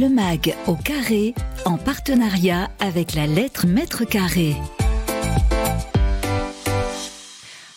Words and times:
Le 0.00 0.08
MAG 0.08 0.54
au 0.66 0.76
carré, 0.76 1.34
en 1.66 1.76
partenariat 1.76 2.70
avec 2.80 3.14
la 3.14 3.26
lettre 3.26 3.66
Mètre 3.66 4.06
Carré. 4.08 4.56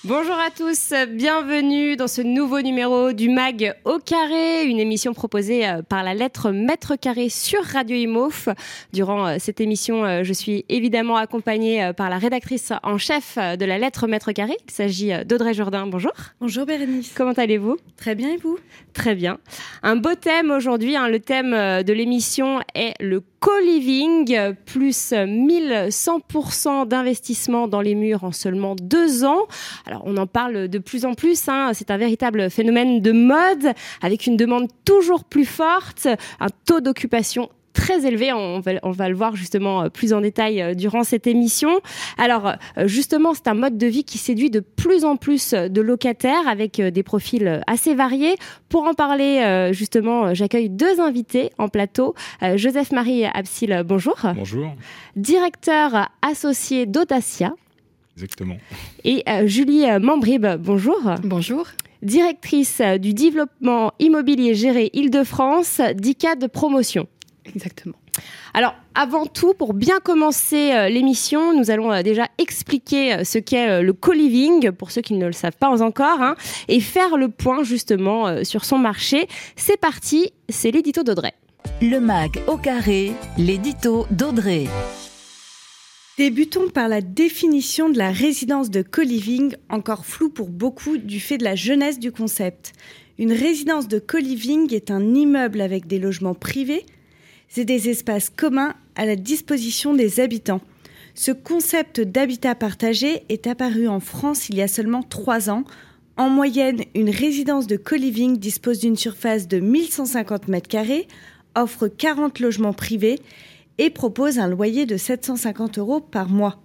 Bonjour 0.05 0.35
à 0.35 0.51
tous, 0.51 0.93
bienvenue 1.11 1.95
dans 1.95 2.09
ce 2.09 2.21
nouveau 2.21 2.59
numéro 2.59 3.13
du 3.13 3.29
MAG 3.29 3.73
au 3.85 3.99
carré, 3.99 4.65
une 4.65 4.81
émission 4.81 5.13
proposée 5.13 5.65
euh, 5.65 5.81
par 5.81 6.03
la 6.03 6.13
lettre 6.13 6.51
Mètre 6.51 6.97
Carré 6.99 7.29
sur 7.29 7.63
Radio 7.63 7.95
Imof. 7.95 8.49
Durant 8.91 9.25
euh, 9.25 9.35
cette 9.39 9.61
émission, 9.61 10.03
euh, 10.03 10.23
je 10.25 10.33
suis 10.33 10.65
évidemment 10.67 11.15
accompagnée 11.15 11.91
par 11.95 12.09
la 12.09 12.17
rédactrice 12.17 12.73
en 12.83 12.97
chef 12.97 13.37
de 13.37 13.63
la 13.63 13.77
lettre 13.77 14.07
Mètre 14.07 14.33
Carré. 14.33 14.57
Il 14.67 14.73
s'agit 14.73 15.13
d'Audrey 15.25 15.53
Jourdain. 15.53 15.87
Bonjour. 15.87 16.11
Bonjour 16.41 16.65
Bérénice. 16.65 17.13
Comment 17.15 17.31
allez-vous? 17.31 17.77
Très 17.95 18.13
bien 18.13 18.33
et 18.33 18.37
vous? 18.37 18.59
Très 18.91 19.15
bien. 19.15 19.37
Un 19.83 19.95
beau 19.95 20.15
thème 20.15 20.51
aujourd'hui, 20.51 20.97
hein. 20.97 21.07
le 21.07 21.21
thème 21.21 21.51
de 21.51 21.93
l'émission 21.93 22.59
est 22.75 22.93
le 22.99 23.23
co-living, 23.39 24.53
plus 24.65 25.11
1100% 25.11 26.87
d'investissement 26.87 27.67
dans 27.67 27.81
les 27.81 27.95
murs 27.95 28.23
en 28.23 28.31
seulement 28.31 28.75
deux 28.75 29.23
ans. 29.23 29.47
Alors 29.85 29.92
on 30.03 30.17
en 30.17 30.27
parle 30.27 30.67
de 30.67 30.79
plus 30.79 31.05
en 31.05 31.13
plus, 31.13 31.47
hein. 31.47 31.71
c'est 31.73 31.91
un 31.91 31.97
véritable 31.97 32.49
phénomène 32.49 33.01
de 33.01 33.11
mode 33.11 33.73
avec 34.01 34.27
une 34.27 34.37
demande 34.37 34.67
toujours 34.85 35.23
plus 35.23 35.45
forte, 35.45 36.07
un 36.39 36.47
taux 36.65 36.81
d'occupation 36.81 37.49
très 37.73 38.05
élevé. 38.05 38.31
On 38.31 38.59
va, 38.59 38.71
on 38.83 38.91
va, 38.91 39.09
le 39.09 39.15
voir 39.15 39.35
justement 39.35 39.83
euh, 39.83 39.89
plus 39.89 40.13
en 40.13 40.21
détail 40.21 40.61
euh, 40.61 40.73
durant 40.73 41.03
cette 41.03 41.27
émission. 41.27 41.79
Alors 42.17 42.47
euh, 42.77 42.87
justement, 42.87 43.33
c'est 43.33 43.47
un 43.47 43.55
mode 43.55 43.77
de 43.77 43.87
vie 43.87 44.03
qui 44.03 44.17
séduit 44.17 44.49
de 44.49 44.59
plus 44.59 45.03
en 45.03 45.17
plus 45.17 45.53
de 45.53 45.81
locataires 45.81 46.47
avec 46.47 46.79
des 46.79 47.03
profils 47.03 47.61
assez 47.67 47.95
variés. 47.95 48.35
Pour 48.69 48.83
en 48.83 48.93
parler 48.93 49.69
justement, 49.71 50.33
j'accueille 50.33 50.69
deux 50.69 50.99
invités 50.99 51.51
en 51.57 51.67
plateau. 51.67 52.13
Joseph-Marie 52.55 53.25
Absil, 53.25 53.83
bonjour. 53.85 54.17
Bonjour. 54.35 54.71
Directeur 55.15 56.09
associé 56.21 56.85
d'Audacia. 56.85 57.53
Exactement. 58.15 58.57
Et 59.03 59.23
Julie 59.45 59.85
Mambrib, 59.99 60.45
bonjour. 60.59 60.99
Bonjour 61.23 61.67
directrice 62.03 62.81
du 62.99 63.13
développement 63.13 63.93
immobilier 63.99 64.53
géré 64.53 64.89
Île-de-France 64.93 65.81
d'ICAD 65.95 66.47
Promotion. 66.49 67.07
Exactement. 67.45 67.95
Alors, 68.53 68.75
avant 68.95 69.25
tout, 69.25 69.53
pour 69.53 69.73
bien 69.73 69.99
commencer 69.99 70.71
euh, 70.71 70.87
l'émission, 70.87 71.57
nous 71.57 71.71
allons 71.71 71.91
euh, 71.91 72.03
déjà 72.03 72.27
expliquer 72.37 73.13
euh, 73.13 73.23
ce 73.23 73.39
qu'est 73.39 73.81
le 73.81 73.93
co-living, 73.93 74.71
pour 74.71 74.91
ceux 74.91 75.01
qui 75.01 75.13
ne 75.15 75.25
le 75.25 75.33
savent 75.33 75.57
pas 75.57 75.81
encore, 75.81 76.21
hein, 76.21 76.35
et 76.67 76.79
faire 76.79 77.17
le 77.17 77.29
point 77.29 77.63
justement 77.63 78.43
sur 78.43 78.65
son 78.65 78.77
marché. 78.77 79.27
C'est 79.55 79.77
parti, 79.77 80.31
c'est 80.49 80.71
l'édito 80.71 81.03
d'Audrey. 81.03 81.33
Le 81.81 81.99
MAG 81.99 82.39
au 82.47 82.57
carré, 82.57 83.13
l'édito 83.37 84.05
d'Audrey. 84.11 84.67
Débutons 86.15 86.69
par 86.69 86.89
la 86.89 87.01
définition 87.01 87.89
de 87.89 87.97
la 87.97 88.11
résidence 88.11 88.69
de 88.69 88.83
co-living, 88.83 89.55
encore 89.67 90.05
floue 90.05 90.29
pour 90.29 90.49
beaucoup 90.49 90.99
du 90.99 91.19
fait 91.19 91.39
de 91.39 91.43
la 91.43 91.55
jeunesse 91.55 91.97
du 91.97 92.11
concept. 92.11 92.73
Une 93.17 93.31
résidence 93.31 93.87
de 93.87 93.97
co-living 93.97 94.71
est 94.75 94.91
un 94.91 95.15
immeuble 95.15 95.59
avec 95.59 95.87
des 95.87 95.97
logements 95.97 96.35
privés 96.35 96.85
et 97.57 97.65
des 97.65 97.89
espaces 97.89 98.29
communs 98.29 98.75
à 98.95 99.07
la 99.07 99.15
disposition 99.15 99.95
des 99.95 100.19
habitants. 100.19 100.61
Ce 101.15 101.31
concept 101.31 101.99
d'habitat 101.99 102.53
partagé 102.53 103.23
est 103.29 103.47
apparu 103.47 103.87
en 103.87 103.99
France 103.99 104.49
il 104.49 104.55
y 104.57 104.61
a 104.61 104.67
seulement 104.67 105.01
trois 105.01 105.49
ans. 105.49 105.63
En 106.15 106.29
moyenne, 106.29 106.83
une 106.93 107.09
résidence 107.09 107.65
de 107.65 107.75
co-living 107.75 108.37
dispose 108.37 108.81
d'une 108.81 108.97
surface 108.97 109.47
de 109.47 109.59
1150 109.59 110.47
m2, 110.47 111.07
offre 111.55 111.87
40 111.87 112.39
logements 112.39 112.73
privés 112.73 113.19
et 113.77 113.89
propose 113.89 114.39
un 114.39 114.47
loyer 114.47 114.85
de 114.85 114.97
750 114.97 115.77
euros 115.77 115.99
par 115.99 116.29
mois. 116.29 116.61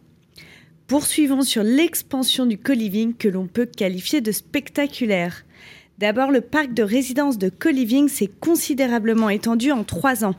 Poursuivons 0.87 1.43
sur 1.43 1.63
l'expansion 1.63 2.47
du 2.47 2.59
co-living 2.59 3.15
que 3.15 3.29
l'on 3.29 3.47
peut 3.47 3.67
qualifier 3.67 4.21
de 4.21 4.33
spectaculaire. 4.33 5.45
D'abord, 5.99 6.31
le 6.31 6.41
parc 6.41 6.73
de 6.73 6.83
résidences 6.83 7.39
de 7.39 7.51
co-living 7.51 8.09
s'est 8.09 8.31
considérablement 8.41 9.29
étendu 9.29 9.73
en 9.73 9.85
trois 9.85 10.25
ans. 10.25 10.37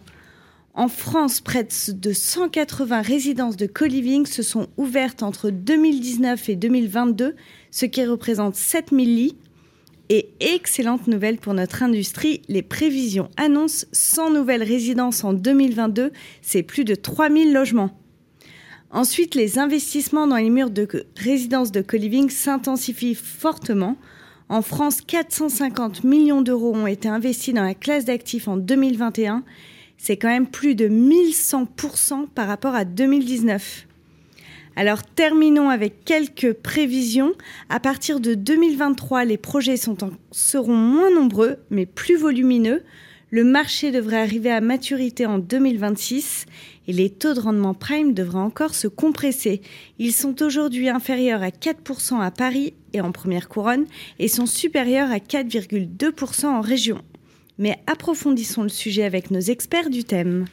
En 0.74 0.88
France, 0.88 1.42
près 1.42 1.68
de 1.90 2.14
180 2.14 3.02
résidences 3.02 3.58
de 3.58 3.68
co-living 3.68 4.26
se 4.26 4.42
sont 4.42 4.68
ouvertes 4.78 5.24
entre 5.24 5.50
2019 5.50 6.50
et 6.50 6.56
2022, 6.56 7.36
ce 7.72 7.86
qui 7.86 8.06
représente 8.06 8.56
7000 8.56 9.16
lits. 9.16 9.38
Et 10.10 10.30
excellente 10.40 11.08
nouvelle 11.08 11.38
pour 11.38 11.54
notre 11.54 11.84
industrie, 11.84 12.42
les 12.48 12.64
prévisions 12.64 13.30
annoncent 13.38 13.86
100 13.92 14.32
nouvelles 14.32 14.64
résidences 14.64 15.24
en 15.24 15.34
2022, 15.34 16.12
c'est 16.42 16.64
plus 16.64 16.84
de 16.84 16.96
3000 16.96 17.54
logements. 17.54 17.92
Ensuite, 18.92 19.36
les 19.36 19.60
investissements 19.60 20.26
dans 20.26 20.38
les 20.38 20.50
murs 20.50 20.72
de 20.72 20.88
résidences 21.16 21.72
de 21.72 21.82
co-living 21.82 22.30
s'intensifient 22.32 23.14
fortement. 23.14 23.98
En 24.50 24.64
France, 24.64 25.02
450 25.02 26.04
millions 26.04 26.42
d'euros 26.42 26.76
ont 26.76 26.88
été 26.88 27.08
investis 27.08 27.54
dans 27.54 27.64
la 27.64 27.76
classe 27.76 28.06
d'actifs 28.06 28.48
en 28.48 28.58
2021 28.58 29.44
c'est 30.00 30.16
quand 30.16 30.30
même 30.30 30.48
plus 30.48 30.76
de 30.76 30.88
1100% 30.88 32.28
par 32.30 32.48
rapport 32.48 32.74
à 32.74 32.86
2019. 32.86 33.86
Alors 34.80 35.04
terminons 35.04 35.68
avec 35.68 36.06
quelques 36.06 36.54
prévisions. 36.54 37.34
À 37.68 37.82
partir 37.82 38.22
de 38.22 38.34
2023, 38.34 39.26
les 39.26 39.36
projets 39.36 39.76
seront 39.76 40.74
moins 40.74 41.12
nombreux 41.12 41.58
mais 41.70 41.86
plus 41.86 42.16
volumineux. 42.16 42.84
Le 43.30 43.44
marché 43.44 43.92
devrait 43.92 44.22
arriver 44.22 44.50
à 44.50 44.62
maturité 44.62 45.26
en 45.26 45.38
2026 45.38 46.46
et 46.88 46.94
les 46.94 47.10
taux 47.10 47.34
de 47.34 47.42
rendement 47.42 47.74
prime 47.74 48.14
devraient 48.14 48.40
encore 48.40 48.74
se 48.74 48.88
compresser. 48.88 49.62
Ils 49.98 50.14
sont 50.14 50.42
aujourd'hui 50.42 50.88
inférieurs 50.88 51.44
à 51.44 51.50
4% 51.50 52.22
à 52.22 52.32
Paris 52.32 52.74
et 52.94 53.02
en 53.02 53.12
première 53.12 53.50
couronne 53.50 53.86
et 54.18 54.30
sont 54.30 54.46
supérieurs 54.46 55.12
à 55.12 55.18
4,2% 55.18 56.46
en 56.46 56.62
région 56.62 57.02
mais 57.60 57.78
approfondissons 57.86 58.64
le 58.64 58.70
sujet 58.70 59.04
avec 59.04 59.30
nos 59.30 59.42
experts 59.42 59.90
du 59.90 60.06
thème. 60.06 60.46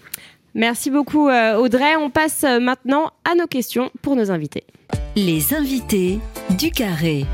Merci 0.57 0.89
beaucoup 0.91 1.29
euh, 1.29 1.59
Audrey. 1.59 1.97
On 1.97 2.09
passe 2.09 2.43
euh, 2.43 2.59
maintenant 2.61 3.11
à 3.31 3.35
nos 3.35 3.47
questions 3.47 3.91
pour 4.01 4.17
nos 4.17 4.31
invités. 4.31 4.65
Les 5.15 5.53
invités 5.53 6.19
du 6.59 6.71
carré. 6.71 7.27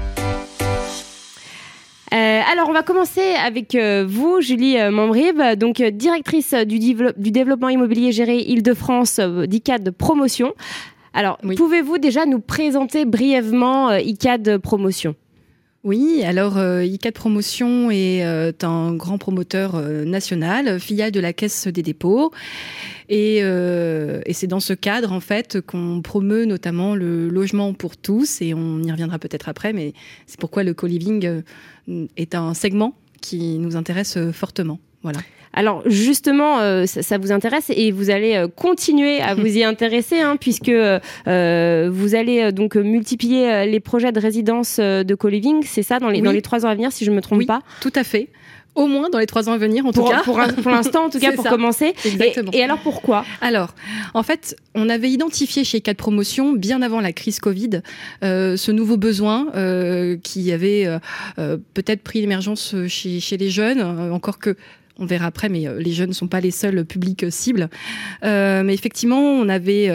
Euh, 2.12 2.40
alors, 2.52 2.68
on 2.68 2.72
va 2.72 2.82
commencer 2.82 3.22
avec 3.34 3.76
vous, 3.76 4.40
Julie 4.40 4.76
Mambrib, 4.90 5.40
donc 5.56 5.80
directrice 5.80 6.52
du, 6.52 6.80
du, 6.80 7.30
développement 7.30 7.68
immobilier 7.68 8.10
géré 8.10 8.38
Île-de-France 8.38 9.20
d'ICAD 9.20 9.92
Promotion. 9.92 10.52
Alors, 11.14 11.38
pouvez-vous 11.56 11.98
déjà 11.98 12.26
nous 12.26 12.40
présenter 12.40 13.04
brièvement 13.04 13.92
ICAD 13.92 14.58
Promotion? 14.58 15.14
Oui, 15.84 16.22
alors 16.24 16.58
euh, 16.58 16.86
Promotion 17.12 17.90
est 17.90 18.24
euh, 18.24 18.52
un 18.62 18.94
grand 18.94 19.18
promoteur 19.18 19.74
euh, 19.74 20.04
national, 20.04 20.78
filiale 20.78 21.10
de 21.10 21.18
la 21.18 21.32
Caisse 21.32 21.66
des 21.66 21.82
dépôts. 21.82 22.30
Et, 23.08 23.38
et 23.40 24.32
c'est 24.32 24.46
dans 24.46 24.60
ce 24.60 24.72
cadre, 24.72 25.12
en 25.12 25.20
fait, 25.20 25.60
qu'on 25.60 26.00
promeut 26.00 26.46
notamment 26.46 26.94
le 26.94 27.28
logement 27.28 27.74
pour 27.74 27.98
tous. 27.98 28.40
Et 28.40 28.54
on 28.54 28.82
y 28.82 28.90
reviendra 28.90 29.18
peut-être 29.18 29.50
après, 29.50 29.74
mais 29.74 29.92
c'est 30.26 30.40
pourquoi 30.40 30.62
le 30.62 30.72
co-living 30.72 31.42
est 32.16 32.34
un 32.34 32.54
segment 32.54 32.96
qui 33.20 33.58
nous 33.58 33.76
intéresse 33.76 34.16
fortement. 34.32 34.78
Voilà. 35.02 35.18
Alors 35.52 35.82
justement, 35.86 36.60
euh, 36.60 36.86
ça, 36.86 37.18
vous 37.18 37.32
intéresse 37.32 37.70
et 37.74 37.92
vous 37.92 38.10
allez 38.10 38.36
euh, 38.36 38.48
continuer 38.48 39.20
à 39.20 39.34
vous 39.34 39.46
y 39.46 39.64
intéresser, 39.64 40.20
hein, 40.20 40.36
puisque 40.38 40.68
euh, 40.68 41.90
vous 41.92 42.14
allez 42.14 42.52
donc 42.52 42.76
multiplier 42.76 43.66
les 43.66 43.80
projets 43.80 44.12
de 44.12 44.20
résidence 44.20 44.78
de 44.78 45.14
co-living, 45.14 45.62
c'est 45.66 45.82
ça, 45.82 45.98
dans 45.98 46.08
les, 46.08 46.20
dans 46.20 46.32
les 46.32 46.42
trois 46.42 46.64
ans 46.64 46.68
à 46.68 46.74
venir, 46.74 46.92
si 46.92 47.04
je 47.04 47.10
ne 47.10 47.16
me 47.16 47.20
trompe 47.20 47.38
oui, 47.38 47.46
pas? 47.46 47.60
Tout 47.80 47.92
à 47.94 48.04
fait. 48.04 48.28
Au 48.74 48.86
moins 48.86 49.10
dans 49.10 49.18
les 49.18 49.26
trois 49.26 49.50
ans 49.50 49.52
à 49.52 49.58
venir, 49.58 49.84
en 49.84 49.92
tout 49.92 50.02
cas. 50.02 50.22
Pour, 50.22 50.40
pour 50.62 50.70
l'instant, 50.70 51.04
en 51.04 51.10
tout 51.10 51.18
cas, 51.20 51.32
pour 51.32 51.44
commencer. 51.44 51.94
Exactement. 52.06 52.50
Et, 52.54 52.62
alors 52.62 52.78
pourquoi? 52.78 53.24
Alors, 53.42 53.74
en 54.14 54.22
fait, 54.22 54.56
on 54.74 54.88
avait 54.88 55.10
identifié 55.10 55.62
chez 55.62 55.82
Cadre 55.82 55.98
Promotion, 55.98 56.52
bien 56.52 56.80
avant 56.80 57.00
la 57.00 57.12
crise 57.12 57.38
Covid, 57.38 57.82
euh, 58.24 58.56
ce 58.56 58.72
nouveau 58.72 58.96
besoin 58.96 59.48
euh, 59.54 60.16
qui 60.22 60.52
avait 60.52 60.86
euh, 60.86 61.58
peut-être 61.74 62.02
pris 62.02 62.22
l'émergence 62.22 62.74
chez, 62.88 63.20
chez 63.20 63.36
les 63.36 63.50
jeunes, 63.50 63.82
encore 64.10 64.38
que 64.38 64.56
on 64.98 65.06
verra 65.06 65.26
après, 65.26 65.48
mais 65.48 65.66
euh, 65.66 65.78
les 65.80 65.92
jeunes 65.92 66.10
ne 66.10 66.14
sont 66.14 66.28
pas 66.28 66.40
les 66.40 66.50
seuls 66.50 66.84
publics 66.84 67.24
euh, 67.24 67.30
cibles. 67.30 67.68
Euh, 68.24 68.62
mais 68.62 68.74
effectivement, 68.74 69.20
on 69.20 69.48
avait 69.48 69.90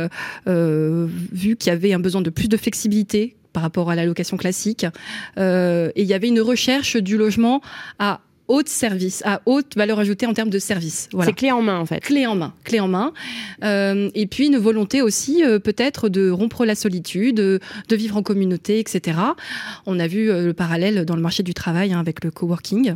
vu 0.46 1.56
qu'il 1.56 1.68
y 1.72 1.74
avait 1.74 1.94
un 1.94 2.00
besoin 2.00 2.22
de 2.22 2.30
plus 2.30 2.48
de 2.48 2.58
flexibilité 2.58 3.36
par 3.54 3.64
rapport 3.64 3.90
à 3.90 3.96
la 3.96 4.06
location 4.06 4.38
classique. 4.38 4.86
et 5.38 5.92
il 5.96 6.06
y 6.06 6.14
avait 6.14 6.28
une 6.28 6.42
recherche 6.42 6.98
du 6.98 7.18
logement 7.18 7.62
à 8.00 8.22
haute 8.48 8.70
service, 8.70 9.22
à 9.26 9.42
haute 9.46 9.76
valeur 9.76 10.00
ajoutée 10.00 10.26
en 10.26 10.34
termes 10.34 10.50
de 10.50 10.60
service. 10.60 11.10
Voilà. 11.12 11.28
C'est 11.28 11.36
clé 11.36 11.52
en 11.52 11.62
main 11.62 11.80
en 11.80 11.86
fait. 11.86 12.00
Clé 12.00 12.26
en 12.26 12.36
main, 12.36 12.54
clé 12.64 12.80
en 12.80 12.88
main. 12.88 13.14
Euh, 13.64 14.10
et 14.16 14.28
puis 14.28 14.48
une 14.48 14.58
volonté 14.58 15.02
aussi 15.02 15.44
euh, 15.44 15.60
peut-être 15.60 16.10
de 16.10 16.30
rompre 16.30 16.66
la 16.66 16.76
solitude, 16.76 17.36
de, 17.36 17.60
vivre 17.92 18.18
en 18.18 18.24
communauté, 18.24 18.80
etc. 18.80 19.18
On 19.86 20.00
a 20.00 20.08
vu 20.08 20.30
euh, 20.30 20.46
le 20.46 20.54
parallèle 20.54 21.06
dans 21.06 21.16
le 21.16 21.22
marché 21.22 21.44
du 21.44 21.54
travail 21.54 21.94
hein, 21.94 22.00
avec 22.00 22.24
le 22.24 22.32
coworking. 22.32 22.96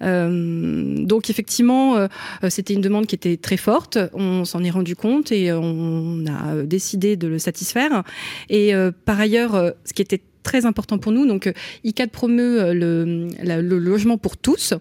donc 0.00 1.30
effectivement, 1.30 2.08
c'était 2.48 2.74
une 2.74 2.80
demande 2.80 3.06
qui 3.06 3.14
était 3.14 3.36
très 3.36 3.56
forte. 3.56 3.98
On 4.14 4.44
s'en 4.44 4.64
est 4.64 4.70
rendu 4.70 4.96
compte 4.96 5.32
et 5.32 5.52
on 5.52 6.24
a 6.26 6.62
décidé 6.62 7.16
de 7.16 7.28
le 7.28 7.38
satisfaire. 7.38 8.02
Et 8.48 8.72
par 9.04 9.20
ailleurs, 9.20 9.72
ce 9.84 9.92
qui 9.92 10.02
était 10.02 10.22
très 10.48 10.64
important 10.64 10.96
pour 10.96 11.12
nous. 11.12 11.26
Donc, 11.26 11.46
euh, 11.46 11.52
ICAD 11.84 12.10
promeut 12.10 12.62
euh, 12.62 12.72
le, 12.72 13.78
logement 13.78 14.16
pour 14.16 14.38
tous. 14.38 14.72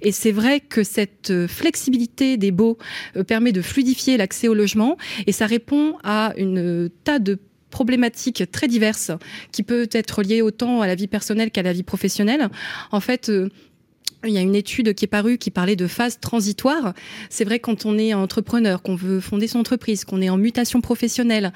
Et 0.00 0.12
c'est 0.12 0.30
vrai 0.30 0.60
que 0.60 0.84
cette 0.84 1.30
euh, 1.32 1.48
flexibilité 1.48 2.36
des 2.36 2.52
baux 2.52 2.78
permet 3.26 3.50
de 3.50 3.60
fluidifier 3.60 4.16
l'accès 4.16 4.46
au 4.46 4.54
logement 4.54 4.96
et 5.26 5.32
ça 5.32 5.46
répond 5.46 5.96
à 6.04 6.32
une 6.36 6.88
tas 7.02 7.18
de 7.18 7.38
problématiques 7.70 8.44
très 8.52 8.68
diverses 8.68 9.10
qui 9.50 9.64
peut 9.64 9.88
être 9.90 10.22
liées 10.22 10.42
autant 10.42 10.80
à 10.80 10.86
la 10.86 10.94
vie 10.94 11.08
personnelle 11.08 11.50
qu'à 11.50 11.62
la 11.62 11.72
vie 11.72 11.82
professionnelle. 11.82 12.48
En 12.92 13.00
fait, 13.00 13.30
il 14.28 14.34
y 14.34 14.38
a 14.38 14.42
une 14.42 14.54
étude 14.54 14.94
qui 14.94 15.04
est 15.04 15.08
parue 15.08 15.38
qui 15.38 15.50
parlait 15.50 15.76
de 15.76 15.86
phase 15.86 16.18
transitoire. 16.20 16.94
C'est 17.30 17.44
vrai 17.44 17.58
quand 17.58 17.86
on 17.86 17.98
est 17.98 18.14
entrepreneur, 18.14 18.82
qu'on 18.82 18.96
veut 18.96 19.20
fonder 19.20 19.46
son 19.46 19.60
entreprise, 19.60 20.04
qu'on 20.04 20.22
est 20.22 20.30
en 20.30 20.36
mutation 20.36 20.80
professionnelle, 20.80 21.52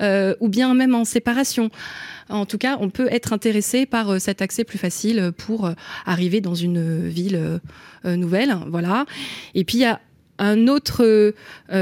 ou 0.00 0.48
bien 0.48 0.74
même 0.74 0.94
en 0.94 1.04
séparation. 1.04 1.70
En 2.28 2.46
tout 2.46 2.58
cas, 2.58 2.78
on 2.80 2.90
peut 2.90 3.08
être 3.10 3.32
intéressé 3.32 3.86
par 3.86 4.10
euh, 4.10 4.18
cet 4.18 4.42
accès 4.42 4.64
plus 4.64 4.78
facile 4.78 5.32
pour 5.36 5.66
euh, 5.66 5.72
arriver 6.06 6.40
dans 6.40 6.54
une 6.54 7.08
ville 7.08 7.60
euh, 8.04 8.16
nouvelle. 8.16 8.56
Voilà. 8.68 9.04
Et 9.54 9.64
puis 9.64 9.78
il 9.78 9.82
y 9.82 9.86
a 9.86 10.00
un 10.38 10.66
autre 10.66 11.32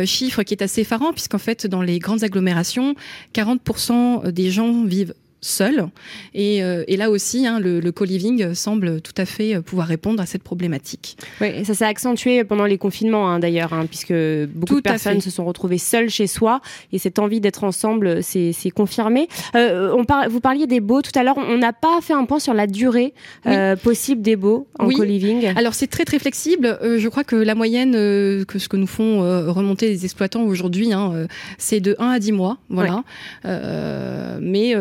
chiffre 0.05 0.43
qui 0.43 0.53
est 0.53 0.62
assez 0.62 0.83
effarant, 0.83 1.15
puisqu'en 1.15 1.39
fait, 1.39 1.67
dans 1.67 1.81
les 1.81 1.99
grandes 1.99 2.23
agglomérations, 2.23 2.94
40% 3.33 4.31
des 4.31 4.50
gens 4.50 4.85
vivent 4.85 5.15
seul. 5.43 5.89
Et, 6.35 6.62
euh, 6.62 6.85
et 6.87 6.97
là 6.97 7.11
aussi, 7.11 7.47
hein, 7.47 7.61
le, 7.61 7.81
le 7.81 7.93
co-living 7.93 8.55
semble 8.55 9.00
tout 9.00 9.12
à 9.17 9.27
fait 9.27 9.61
pouvoir 9.61 9.89
répondre 9.89 10.23
à 10.23 10.27
cette 10.27 10.43
problématique. 10.43 11.17
Oui, 11.41 11.65
ça 11.65 11.75
s'est 11.75 11.85
accentué 11.85 12.44
pendant 12.44 12.65
les 12.65 12.79
confinements 12.79 13.29
hein, 13.29 13.41
d'ailleurs, 13.41 13.73
hein, 13.73 13.87
puisque 13.87 14.15
beaucoup 14.55 14.77
de 14.77 14.81
personnes 14.81 15.21
se 15.21 15.31
sont 15.31 15.44
retrouvées 15.44 15.79
seules 15.79 16.09
chez 16.09 16.29
soi 16.29 16.61
et 16.93 16.99
cette 16.99 17.19
envie 17.19 17.41
d'être 17.41 17.65
ensemble, 17.65 18.23
c'est 18.23 18.71
confirmé. 18.75 19.29
Euh, 19.56 19.93
on 19.97 20.05
par... 20.05 20.29
Vous 20.31 20.41
parliez 20.41 20.67
des 20.67 20.81
baux 20.81 21.03
tout 21.03 21.17
à 21.17 21.25
l'heure, 21.25 21.37
on 21.37 21.59
n'a 21.59 21.73
pas 21.73 22.00
fait 22.00 22.15
un 22.15 22.25
point 22.25 22.39
sur 22.39 22.55
la 22.55 22.69
durée 22.69 23.12
euh, 23.47 23.75
possible 23.77 24.23
des 24.23 24.37
baux 24.37 24.69
en 24.79 24.89
co-living? 24.89 25.53
Alors 25.56 25.75
c'est 25.75 25.89
très 25.89 26.05
très 26.05 26.21
flexible. 26.21 26.79
Je 26.83 27.09
crois 27.09 27.25
que 27.25 27.37
la 27.37 27.56
moyenne, 27.56 27.93
que 27.93 28.59
ce 28.59 28.69
que 28.69 28.77
nous 28.77 28.87
font 28.87 29.21
remonter 29.53 29.89
les 29.89 30.05
exploitants 30.05 30.43
aujourd'hui, 30.43 30.91
c'est 31.59 31.81
de 31.81 31.97
1 31.99 32.09
à 32.09 32.19
10 32.21 32.33
mois. 32.33 32.59
Voilà. 32.69 33.03
mais 34.41 34.75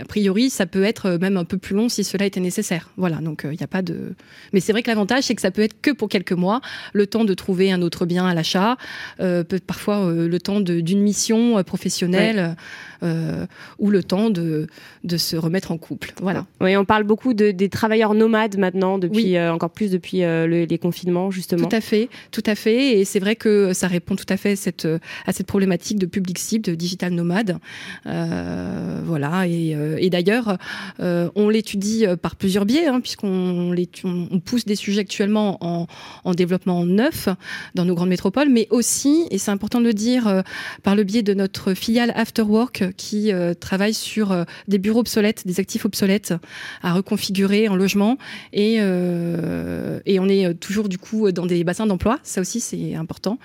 a 0.00 0.04
priori, 0.04 0.50
ça 0.50 0.66
peut 0.66 0.84
être 0.84 1.10
même 1.20 1.36
un 1.36 1.44
peu 1.44 1.58
plus 1.58 1.74
long 1.74 1.88
si 1.88 2.04
cela 2.04 2.26
était 2.26 2.40
nécessaire. 2.40 2.90
Voilà, 2.96 3.16
donc 3.16 3.42
il 3.44 3.50
euh, 3.50 3.52
n'y 3.52 3.62
a 3.62 3.66
pas 3.66 3.82
de. 3.82 4.14
Mais 4.52 4.60
c'est 4.60 4.72
vrai 4.72 4.82
que 4.82 4.90
l'avantage, 4.90 5.24
c'est 5.24 5.34
que 5.34 5.42
ça 5.42 5.50
peut 5.50 5.62
être 5.62 5.80
que 5.80 5.90
pour 5.90 6.08
quelques 6.08 6.32
mois, 6.32 6.60
le 6.92 7.06
temps 7.06 7.24
de 7.24 7.34
trouver 7.34 7.72
un 7.72 7.82
autre 7.82 8.06
bien 8.06 8.26
à 8.26 8.34
l'achat, 8.34 8.76
euh, 9.20 9.44
peut 9.44 9.60
parfois 9.64 10.12
le 10.12 10.38
temps 10.38 10.60
d'une 10.60 11.00
mission 11.00 11.62
professionnelle. 11.64 12.56
Euh, 13.02 13.46
ou 13.78 13.90
le 13.90 14.02
temps 14.02 14.30
de, 14.30 14.66
de 15.04 15.16
se 15.16 15.36
remettre 15.36 15.70
en 15.70 15.76
couple. 15.76 16.14
Voilà. 16.20 16.46
Oui, 16.60 16.76
on 16.76 16.84
parle 16.84 17.04
beaucoup 17.04 17.34
de, 17.34 17.50
des 17.50 17.68
travailleurs 17.68 18.14
nomades 18.14 18.56
maintenant, 18.56 18.98
depuis 18.98 19.36
euh, 19.36 19.52
encore 19.52 19.70
plus 19.70 19.90
depuis 19.90 20.24
euh, 20.24 20.46
les 20.46 20.78
confinements 20.78 21.30
justement. 21.30 21.68
Tout 21.68 21.76
à 21.76 21.80
fait, 21.80 22.08
tout 22.30 22.42
à 22.46 22.54
fait. 22.54 22.98
Et 22.98 23.04
c'est 23.04 23.18
vrai 23.18 23.36
que 23.36 23.72
ça 23.74 23.86
répond 23.86 24.16
tout 24.16 24.26
à 24.28 24.36
fait 24.36 24.56
cette, 24.56 24.88
à 25.26 25.32
cette 25.32 25.46
problématique 25.46 25.98
de 25.98 26.06
public 26.06 26.38
cible, 26.38 26.64
de 26.64 26.74
digital 26.74 27.12
nomade. 27.12 27.58
voilà. 28.04 29.35
Et, 29.44 29.76
et 29.98 30.10
d'ailleurs, 30.10 30.58
on 30.98 31.48
l'étudie 31.48 32.04
par 32.22 32.36
plusieurs 32.36 32.64
biais, 32.64 32.86
hein, 32.86 33.00
puisqu'on 33.00 33.74
on, 33.74 34.28
on 34.30 34.40
pousse 34.40 34.64
des 34.64 34.76
sujets 34.76 35.00
actuellement 35.00 35.58
en, 35.60 35.86
en 36.24 36.34
développement 36.34 36.84
neuf 36.84 37.28
dans 37.74 37.84
nos 37.84 37.94
grandes 37.94 38.08
métropoles, 38.08 38.48
mais 38.48 38.66
aussi, 38.70 39.26
et 39.30 39.38
c'est 39.38 39.50
important 39.50 39.80
de 39.80 39.86
le 39.86 39.94
dire, 39.94 40.42
par 40.82 40.94
le 40.94 41.04
biais 41.04 41.22
de 41.22 41.34
notre 41.34 41.74
filiale 41.74 42.12
Afterwork 42.14 42.84
qui 42.96 43.32
euh, 43.32 43.54
travaille 43.54 43.94
sur 43.94 44.32
euh, 44.32 44.44
des 44.68 44.78
bureaux 44.78 45.00
obsolètes, 45.00 45.46
des 45.46 45.60
actifs 45.60 45.84
obsolètes 45.84 46.34
à 46.82 46.92
reconfigurer 46.92 47.68
en 47.68 47.76
logement. 47.76 48.18
Et, 48.52 48.76
euh, 48.80 50.00
et 50.06 50.18
on 50.20 50.28
est 50.28 50.54
toujours 50.54 50.88
du 50.88 50.98
coup 50.98 51.30
dans 51.32 51.46
des 51.46 51.64
bassins 51.64 51.86
d'emploi. 51.86 52.18
Ça 52.22 52.40
aussi, 52.40 52.60
c'est 52.60 52.94
important. 52.94 53.38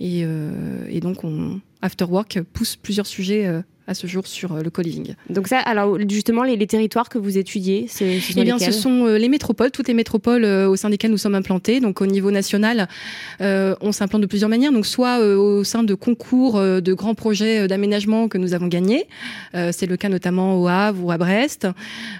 Et, 0.00 0.24
et 0.88 1.00
donc, 1.00 1.24
on, 1.24 1.60
Afterwork 1.82 2.40
pousse 2.52 2.76
plusieurs 2.76 3.06
sujets 3.06 3.62
à 3.86 3.94
ce 3.94 4.06
jour 4.06 4.26
sur 4.26 4.52
euh, 4.52 4.62
le 4.62 4.70
co-living. 4.70 5.14
Donc 5.30 5.48
ça, 5.48 5.58
alors 5.58 5.98
justement, 6.08 6.42
les, 6.42 6.66
territoires 6.66 7.08
que 7.08 7.18
vous 7.18 7.38
étudiez, 7.38 7.86
ce, 7.88 8.18
ce 8.18 8.32
sont 8.32 8.40
eh 8.40 8.44
bien, 8.44 8.58
ce 8.58 8.72
sont 8.72 9.06
euh, 9.06 9.18
les 9.18 9.28
métropoles, 9.28 9.70
toutes 9.70 9.88
les 9.88 9.94
métropoles 9.94 10.44
euh, 10.44 10.68
au 10.68 10.76
sein 10.76 10.90
desquelles 10.90 11.12
nous 11.12 11.18
sommes 11.18 11.34
implantés. 11.34 11.80
Donc 11.80 12.00
au 12.00 12.06
niveau 12.06 12.30
national, 12.30 12.88
on 13.40 13.92
s'implante 13.92 14.22
de 14.22 14.26
plusieurs 14.26 14.50
manières. 14.50 14.72
Donc 14.72 14.86
soit 14.86 15.20
au 15.20 15.64
sein 15.64 15.82
de 15.82 15.94
concours 15.94 16.60
de 16.60 16.92
grands 16.92 17.14
projets 17.14 17.68
d'aménagement 17.68 18.28
que 18.28 18.38
nous 18.38 18.54
avons 18.54 18.66
gagnés. 18.66 19.06
C'est 19.54 19.86
le 19.86 19.96
cas 19.96 20.08
notamment 20.08 20.60
au 20.60 20.68
Havre 20.68 21.04
ou 21.04 21.10
à 21.10 21.18
Brest. 21.18 21.68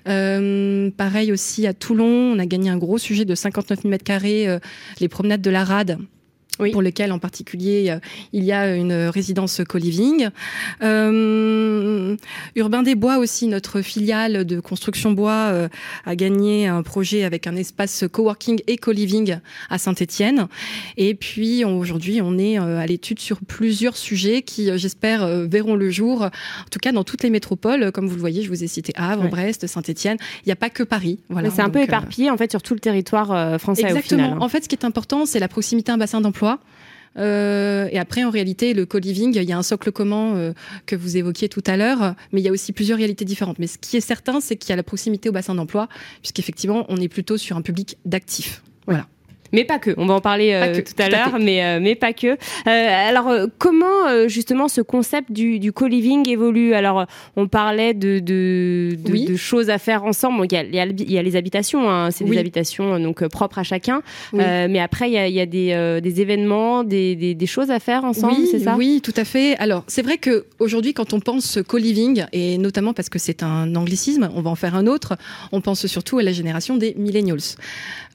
pareil 0.05 1.33
aussi 1.33 1.67
à 1.67 1.75
Toulon, 1.75 2.35
on 2.35 2.39
a 2.39 2.47
gagné 2.47 2.71
un 2.71 2.79
gros 2.79 2.99
sujet 2.99 3.25
de 3.25 3.35
59 3.35 3.83
000 3.83 3.95
m2, 3.95 4.61
les 5.01 5.09
promenades 5.09 5.43
de 5.43 5.51
la 5.51 5.65
Rade 5.65 5.99
oui. 6.58 6.73
pour 6.73 6.82
lequel 6.82 7.12
en 7.12 7.19
particulier 7.19 7.91
euh, 7.91 7.99
il 8.32 8.44
y 8.44 8.53
a 8.53 8.75
une 8.75 8.93
résidence 8.93 9.61
co-living. 9.69 10.29
Euh, 10.82 12.17
Urbain 12.55 12.82
des 12.82 12.94
Bois 12.94 13.19
aussi, 13.19 13.47
notre 13.47 13.81
filiale 13.82 14.44
de 14.44 14.61
construction 14.61 15.12
bois, 15.12 15.50
euh, 15.53 15.69
a 16.05 16.17
gagné 16.17 16.67
un 16.67 16.82
projet 16.82 17.25
avec 17.25 17.47
un 17.47 17.56
espace 17.56 18.05
coworking 18.11 18.61
et 18.67 18.76
co-living 18.76 19.38
à 19.70 19.79
Saint-Étienne. 19.79 20.49
Et 20.97 21.14
puis 21.14 21.64
aujourd'hui, 21.64 22.20
on 22.23 22.38
est 22.38 22.59
euh, 22.59 22.79
à 22.79 22.87
l'étude 22.87 23.20
sur 23.20 23.41
plusieurs 23.41 23.97
sujets 23.97 24.43
qui, 24.43 24.76
j'espère, 24.79 25.26
verront 25.47 25.75
le 25.75 25.91
jour. 25.91 26.23
En 26.23 26.69
tout 26.70 26.79
cas, 26.79 26.93
dans 26.93 27.05
toutes 27.05 27.23
les 27.23 27.31
métropoles, 27.31 27.93
comme 27.93 28.06
vous 28.06 28.14
le 28.14 28.20
voyez, 28.20 28.43
je 28.43 28.49
vous 28.49 28.64
ai 28.64 28.67
cité 28.67 28.93
Havre, 28.97 29.29
Brest, 29.29 29.67
Saint-Étienne. 29.67 30.17
Il 30.44 30.49
n'y 30.49 30.52
a 30.52 30.56
pas 30.56 30.70
que 30.70 30.82
Paris. 30.82 31.19
Voilà. 31.29 31.50
C'est 31.50 31.62
un 31.62 31.70
peu 31.70 31.82
éparpillé 31.82 32.31
en 32.31 32.37
fait 32.37 32.50
sur 32.50 32.62
tout 32.62 32.75
le 32.75 32.81
territoire 32.81 33.61
français. 33.61 33.82
Exactement. 33.82 34.23
Au 34.23 34.26
final. 34.26 34.43
En 34.43 34.49
fait, 34.49 34.64
ce 34.64 34.69
qui 34.69 34.75
est 34.75 34.85
important, 34.85 35.26
c'est 35.26 35.38
la 35.38 35.49
proximité 35.49 35.91
à 35.91 35.94
un 35.94 35.99
bassin 35.99 36.20
d'emploi 36.20 36.46
euh, 37.19 37.89
et 37.91 37.99
après, 37.99 38.25
en 38.25 38.31
réalité, 38.31 38.75
le 38.75 38.87
co-living, 38.87 39.35
il 39.35 39.43
y 39.49 39.53
a 39.53 39.59
un 39.59 39.63
socle 39.63 39.93
commun 39.93 40.37
euh, 40.37 40.53
que 40.87 40.97
vous 40.97 41.17
évoquiez 41.17 41.49
tout 41.49 41.63
à 41.67 41.77
l'heure, 41.77 42.15
mais 42.33 42.41
il 42.41 42.45
y 42.45 42.49
a 42.49 42.53
aussi 42.53 42.73
plusieurs 42.73 42.99
réalités 42.99 43.25
différentes. 43.25 43.59
Mais 43.59 43.67
ce 43.67 43.79
qui 43.79 43.97
est 43.97 44.01
certain, 44.03 44.41
c'est 44.41 44.57
qu'il 44.57 44.71
y 44.71 44.73
a 44.73 44.77
la 44.77 44.83
proximité 44.83 45.29
au 45.29 45.33
bassin 45.33 45.55
d'emploi, 45.55 45.89
puisqu'effectivement, 46.21 46.85
on 46.89 46.97
est 46.97 47.09
plutôt 47.09 47.37
sur 47.37 47.57
un 47.57 47.63
public 47.63 47.97
d'actifs. 48.05 48.63
Voilà. 48.87 49.07
Mais 49.53 49.65
pas 49.65 49.79
que. 49.79 49.95
On 49.97 50.07
va 50.07 50.15
en 50.15 50.21
parler 50.21 50.53
euh, 50.53 50.83
tout 50.83 51.03
à 51.03 51.09
l'heure, 51.09 51.39
mais 51.41 51.65
euh, 51.65 51.79
mais 51.81 51.95
pas 51.95 52.13
que. 52.13 52.29
Euh, 52.29 52.37
alors 52.67 53.31
comment 53.59 54.26
justement 54.29 54.69
ce 54.69 54.81
concept 54.81 55.33
du, 55.33 55.59
du 55.59 55.73
co-living 55.73 56.29
évolue? 56.29 56.75
Alors 56.75 57.07
on 57.37 57.49
parlait 57.49 57.95
de 57.95 58.19
de, 58.19 58.97
de, 58.97 59.37
choses 59.37 59.71
à 59.71 59.79
faire 59.79 60.05
ensemble. 60.05 60.47
il, 60.50 60.53
y 60.53 60.57
a, 60.57 60.87
il, 60.87 61.11
y 61.11 61.19
a, 61.19 61.23
les 61.23 61.37
habitations, 61.37 61.91
hein. 61.91 62.11
c'est 62.11 62.25
des 62.25 62.38
habitations 62.38 62.99
donc 62.99 63.26
propres 63.29 63.59
à 63.59 63.62
chacun. 63.62 64.03
mais 64.33 64.81
après 64.81 65.09
il 65.09 65.15
y 65.15 65.19
a, 65.19 65.29
il 65.29 65.35
y 65.35 65.41
a 65.41 65.47
des, 65.47 66.00
des 66.03 66.21
événements, 66.21 66.85
des, 66.85 67.17
des, 67.17 67.35
des, 67.35 67.47
choses 67.47 67.71
à 67.71 67.79
faire 67.79 68.05
ensemble, 68.05 68.47
c'est 68.50 68.61
ça? 68.61 68.76
Oui, 68.76 69.00
tout 69.03 69.15
à 69.17 69.25
fait. 69.25 69.57
Alors 69.59 69.85
c'est 69.87 70.03
vrai 70.03 70.19
que 70.19 70.47
aujourd'hui 70.59 70.95
quand 70.95 71.12
on 71.12 71.21
pense 71.21 71.59
co-living 71.67 72.25
et 72.33 72.59
notamment 72.59 72.93
parce 72.93 73.09
que 73.09 73.19
c'est 73.19 73.43
un 73.43 73.75
anglicisme, 73.75 74.29
on 74.35 74.43
va 74.43 74.50
en 74.50 74.55
faire 74.55 74.75
un 74.75 74.87
autre. 74.87 75.17
On 75.53 75.61
pense 75.61 75.87
surtout 75.87 76.19
à 76.19 76.23
la 76.23 76.33
génération 76.33 76.76
des 76.76 76.95
millennials. 76.97 77.38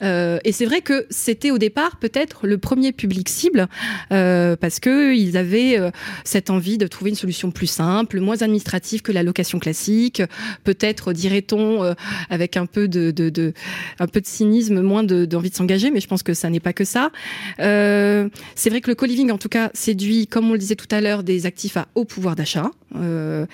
et 0.02 0.52
c'est 0.52 0.66
vrai 0.66 0.80
que 0.80 1.06
c'était 1.32 1.50
au 1.50 1.56
départ 1.56 1.96
peut-être 1.96 2.46
le 2.46 2.58
premier 2.58 2.92
public 2.92 3.30
cible 3.30 3.66
euh, 4.12 4.54
parce 4.54 4.80
que 4.80 5.14
ils 5.14 5.38
avaient 5.38 5.78
euh, 5.78 5.90
cette 6.24 6.50
envie 6.50 6.76
de 6.76 6.86
trouver 6.86 7.08
une 7.08 7.16
solution 7.16 7.50
plus 7.50 7.68
simple, 7.68 8.20
moins 8.20 8.42
administrative 8.42 9.00
que 9.00 9.12
la 9.12 9.22
location 9.22 9.58
classique, 9.58 10.22
peut-être 10.62 11.14
dirait-on 11.14 11.82
euh, 11.82 11.94
avec 12.28 12.58
un 12.58 12.66
peu 12.66 12.86
de, 12.86 13.12
de, 13.12 13.30
de, 13.30 13.54
un 13.98 14.08
peu 14.08 14.20
de 14.20 14.26
cynisme, 14.26 14.82
moins 14.82 15.04
d'envie 15.04 15.48
de, 15.48 15.54
s'engager, 15.54 15.90
mais 15.90 16.00
je 16.00 16.06
pense 16.06 16.22
que 16.22 16.34
ça 16.34 16.50
n'est 16.50 16.60
pas 16.60 16.74
que 16.74 16.84
ça. 16.84 17.10
C'est 17.56 18.68
vrai 18.68 18.82
que 18.82 18.90
le 18.90 18.94
co-living 18.94 19.30
en 19.30 19.38
tout 19.38 19.48
cas 19.48 19.70
séduit, 19.72 20.26
comme 20.26 20.50
on 20.50 20.52
le 20.52 20.58
disait 20.58 20.76
tout 20.76 20.94
à 20.94 21.00
l'heure, 21.00 21.22
des 21.22 21.46
actifs 21.46 21.78
à 21.78 21.88
haut 21.94 22.04
pouvoir 22.04 22.36
d'achat, 22.36 22.70
mais 22.94 23.46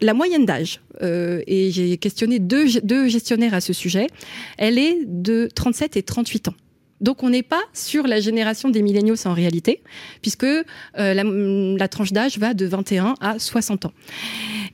la 0.00 0.14
moyenne 0.14 0.44
d'âge, 0.44 0.80
euh, 1.02 1.42
et 1.46 1.70
j'ai 1.70 1.96
questionné 1.98 2.38
deux, 2.38 2.66
gestionnaires 3.08 3.54
à 3.54 3.60
ce 3.60 3.72
sujet, 3.72 4.08
elle 4.56 4.78
est 4.78 4.98
de 5.04 5.48
37 5.54 5.96
et 5.96 6.02
38 6.02 6.48
ans. 6.48 6.54
Donc 7.00 7.22
on 7.22 7.30
n'est 7.30 7.44
pas 7.44 7.62
sur 7.72 8.06
la 8.06 8.20
génération 8.20 8.70
des 8.70 8.82
milléniaux 8.82 9.14
en 9.24 9.32
réalité, 9.32 9.82
puisque 10.20 10.44
euh, 10.44 10.64
la, 10.94 11.22
la, 11.22 11.88
tranche 11.88 12.12
d'âge 12.12 12.38
va 12.38 12.54
de 12.54 12.66
21 12.66 13.14
à 13.20 13.38
60 13.38 13.86
ans. 13.86 13.92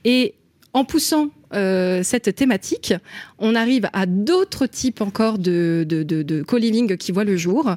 Et 0.05 0.33
en 0.73 0.85
poussant 0.85 1.29
euh, 1.53 2.03
cette 2.03 2.35
thématique, 2.35 2.93
on 3.39 3.55
arrive 3.55 3.87
à 3.93 4.05
d'autres 4.05 4.65
types 4.67 5.01
encore 5.01 5.37
de, 5.37 5.85
de, 5.87 6.03
de, 6.03 6.43
co-living 6.43 6.97
qui 6.97 7.11
voient 7.11 7.23
le 7.23 7.37
jour. 7.37 7.75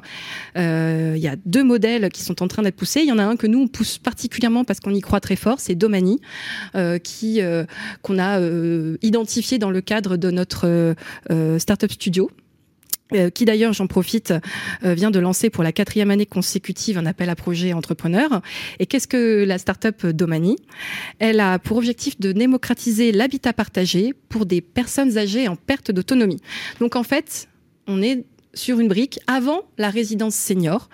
Euh, 0.57 1.13
il 1.15 1.21
y 1.21 1.27
a 1.27 1.35
deux 1.45 1.63
modèles 1.63 2.09
qui 2.09 2.23
sont 2.23 2.41
en 2.41 2.47
train 2.47 2.63
d'être 2.63 2.75
poussés. 2.75 3.01
Il 3.01 3.07
y 3.07 3.11
en 3.11 3.19
a 3.19 3.23
un 3.23 3.35
que 3.35 3.47
nous 3.47 3.59
on 3.59 3.67
pousse 3.67 3.97
particulièrement 3.97 4.63
parce 4.63 4.79
qu'on 4.79 4.93
y 4.93 5.01
croit 5.01 5.19
très 5.19 5.35
fort, 5.35 5.59
c'est 5.59 5.75
Domani, 5.75 6.19
euh, 6.75 6.97
qu'on 8.01 8.19
a 8.19 8.39
identifié 9.01 9.57
dans 9.57 9.71
le 9.71 9.81
cadre 9.81 10.17
de 10.17 10.31
notre 10.31 10.95
startup 11.57 11.91
studio. 11.91 12.29
Euh, 13.13 13.29
qui 13.29 13.45
d'ailleurs, 13.45 13.73
j'en 13.73 13.87
profite, 13.87 14.33
euh, 14.83 14.93
vient 14.93 15.09
de 15.09 15.19
lancer 15.19 15.49
pour 15.49 15.63
la 15.63 15.71
quatrième 15.71 16.11
année 16.11 16.27
consécutive 16.27 16.97
un 16.97 17.05
appel 17.05 17.29
à 17.29 17.35
projet 17.35 17.73
entrepreneur. 17.73 18.41
Et 18.77 18.85
qu'est-ce 18.85 19.07
que 19.07 19.43
la 19.45 19.57
start-up 19.57 20.05
Domani? 20.05 20.57
Elle 21.17 21.39
a 21.39 21.57
pour 21.57 21.77
objectif 21.77 22.19
de 22.19 22.31
démocratiser 22.31 23.11
l'habitat 23.11 23.53
partagé 23.53 24.13
pour 24.29 24.45
des 24.45 24.61
personnes 24.61 25.17
âgées 25.17 25.47
en 25.47 25.55
perte 25.55 25.91
d'autonomie. 25.91 26.39
Donc 26.79 26.95
en 26.95 27.03
fait, 27.03 27.47
on 27.87 28.01
est 28.01 28.23
sur 28.53 28.79
une 28.79 28.87
brique 28.87 29.19
avant 29.27 29.61
la 29.77 29.89
résidence 29.89 30.35
senior. 30.35 30.89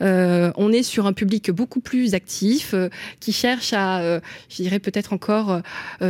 Euh, 0.00 0.52
on 0.56 0.72
est 0.72 0.82
sur 0.82 1.06
un 1.06 1.12
public 1.12 1.50
beaucoup 1.50 1.80
plus 1.80 2.14
actif, 2.14 2.74
euh, 2.74 2.88
qui 3.20 3.32
cherche 3.32 3.72
à, 3.72 4.00
euh, 4.00 4.20
je 4.48 4.56
dirais 4.56 4.78
peut-être 4.78 5.12
encore 5.12 5.60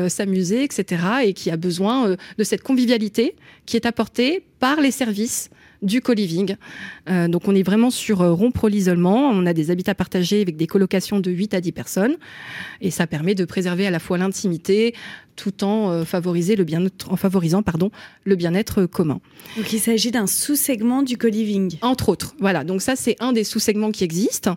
s'amuser, 0.08 0.64
etc., 0.64 1.02
et 1.24 1.32
qui 1.32 1.50
a 1.50 1.56
besoin 1.56 2.16
de 2.38 2.44
cette 2.44 2.62
convivialité 2.62 3.36
qui 3.66 3.76
est 3.76 3.86
apportée 3.86 4.44
par 4.58 4.80
les 4.80 4.90
services 4.90 5.50
du 5.83 6.00
co-living. 6.00 6.56
Euh, 7.09 7.28
donc 7.28 7.49
on 7.49 7.54
est 7.54 7.62
vraiment 7.62 7.90
sur 7.90 8.23
euh, 8.23 8.33
rompre 8.33 8.68
l'isolement. 8.68 9.30
On 9.30 9.47
a 9.47 9.52
des 9.52 9.71
habitats 9.71 9.95
partagés 9.95 10.40
avec 10.42 10.56
des 10.56 10.66
colocations 10.66 11.21
de 11.21 11.30
8 11.30 11.54
à 11.54 11.61
10 11.61 11.73
personnes. 11.73 12.16
Et 12.80 12.90
ça 12.90 13.06
permet 13.06 13.35
de 13.35 13.45
préserver 13.45 13.87
à 13.87 13.90
la 13.90 13.99
fois 13.99 14.18
l'intimité 14.18 14.95
tout 15.37 15.64
en, 15.64 15.90
euh, 15.90 16.04
favoriser 16.04 16.56
le 16.56 16.64
bien 16.64 16.85
en 17.09 17.16
favorisant 17.16 17.62
pardon, 17.62 17.90
le 18.25 18.37
bien-être 18.37 18.87
commun. 18.87 19.21
Donc 19.56 19.73
il 19.73 19.80
s'agit 19.80 20.11
d'un 20.11 20.26
sous-segment 20.26 21.02
du 21.02 21.18
co-living. 21.18 21.76
Entre 21.83 22.09
autres. 22.09 22.35
Voilà, 22.40 22.64
donc 22.64 22.83
ça 22.83 22.97
c'est 22.97 23.16
un 23.21 23.33
des 23.33 23.45
sous-segments 23.45 23.92
qui 23.92 24.04
existent. 24.04 24.56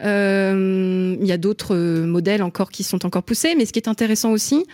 Euh, 0.00 1.16
il 1.20 1.26
y 1.26 1.32
a 1.32 1.38
d'autres 1.38 1.74
euh, 1.74 2.06
modèles 2.06 2.42
encore 2.42 2.70
qui 2.70 2.84
sont 2.84 3.04
encore 3.04 3.22
poussés, 3.22 3.54
mais 3.56 3.66
ce 3.66 3.72
qui 3.72 3.78
est 3.78 3.88
intéressant 3.88 4.30
aussi, 4.30 4.64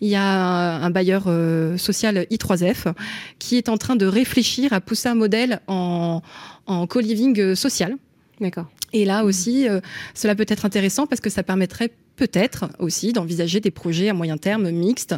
il 0.00 0.08
y 0.08 0.14
a 0.14 0.22
un 0.24 0.90
bailleur 0.90 1.24
euh, 1.26 1.76
social 1.76 2.26
I3F 2.30 2.92
qui 3.38 3.56
est 3.56 3.68
en 3.68 3.76
train 3.76 3.96
de 3.96 4.06
réfléchir 4.06 4.72
à 4.72 4.80
pousser 4.80 5.08
un 5.08 5.14
modèle 5.14 5.60
en, 5.66 6.22
en 6.66 6.86
co-living 6.86 7.54
social. 7.54 7.96
D'accord. 8.40 8.66
Et 8.92 9.04
là 9.04 9.24
aussi, 9.24 9.66
cela 10.14 10.34
peut 10.34 10.46
être 10.48 10.64
intéressant 10.64 11.06
parce 11.06 11.20
que 11.20 11.28
ça 11.28 11.42
permettrait 11.42 11.90
peut-être 12.16 12.70
aussi 12.78 13.12
d'envisager 13.12 13.60
des 13.60 13.70
projets 13.70 14.08
à 14.08 14.14
moyen 14.14 14.38
terme 14.38 14.70
mixtes 14.70 15.14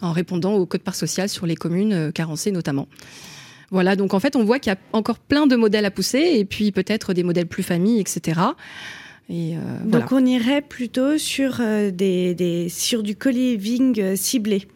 en 0.00 0.10
répondant 0.10 0.54
au 0.54 0.66
code 0.66 0.80
part 0.80 0.96
social 0.96 1.28
sur 1.28 1.46
les 1.46 1.54
communes 1.54 2.10
carencées 2.12 2.50
notamment. 2.50 2.88
Voilà, 3.70 3.96
donc 3.96 4.12
en 4.12 4.20
fait, 4.20 4.36
on 4.36 4.44
voit 4.44 4.58
qu'il 4.58 4.70
y 4.70 4.76
a 4.76 4.78
encore 4.92 5.18
plein 5.18 5.46
de 5.46 5.56
modèles 5.56 5.86
à 5.86 5.90
pousser 5.90 6.32
et 6.34 6.44
puis 6.44 6.72
peut-être 6.72 7.14
des 7.14 7.22
modèles 7.22 7.46
plus 7.46 7.62
familles, 7.62 8.00
etc. 8.00 8.38
Euh, 9.32 9.56
Donc 9.84 10.12
on 10.12 10.24
irait 10.24 10.62
plutôt 10.62 11.18
sur, 11.18 11.60
euh, 11.60 11.90
des, 11.90 12.68
sur 12.68 13.02
du 13.02 13.16
co-living 13.16 14.00
euh, 14.00 14.16
ciblé, 14.16 14.68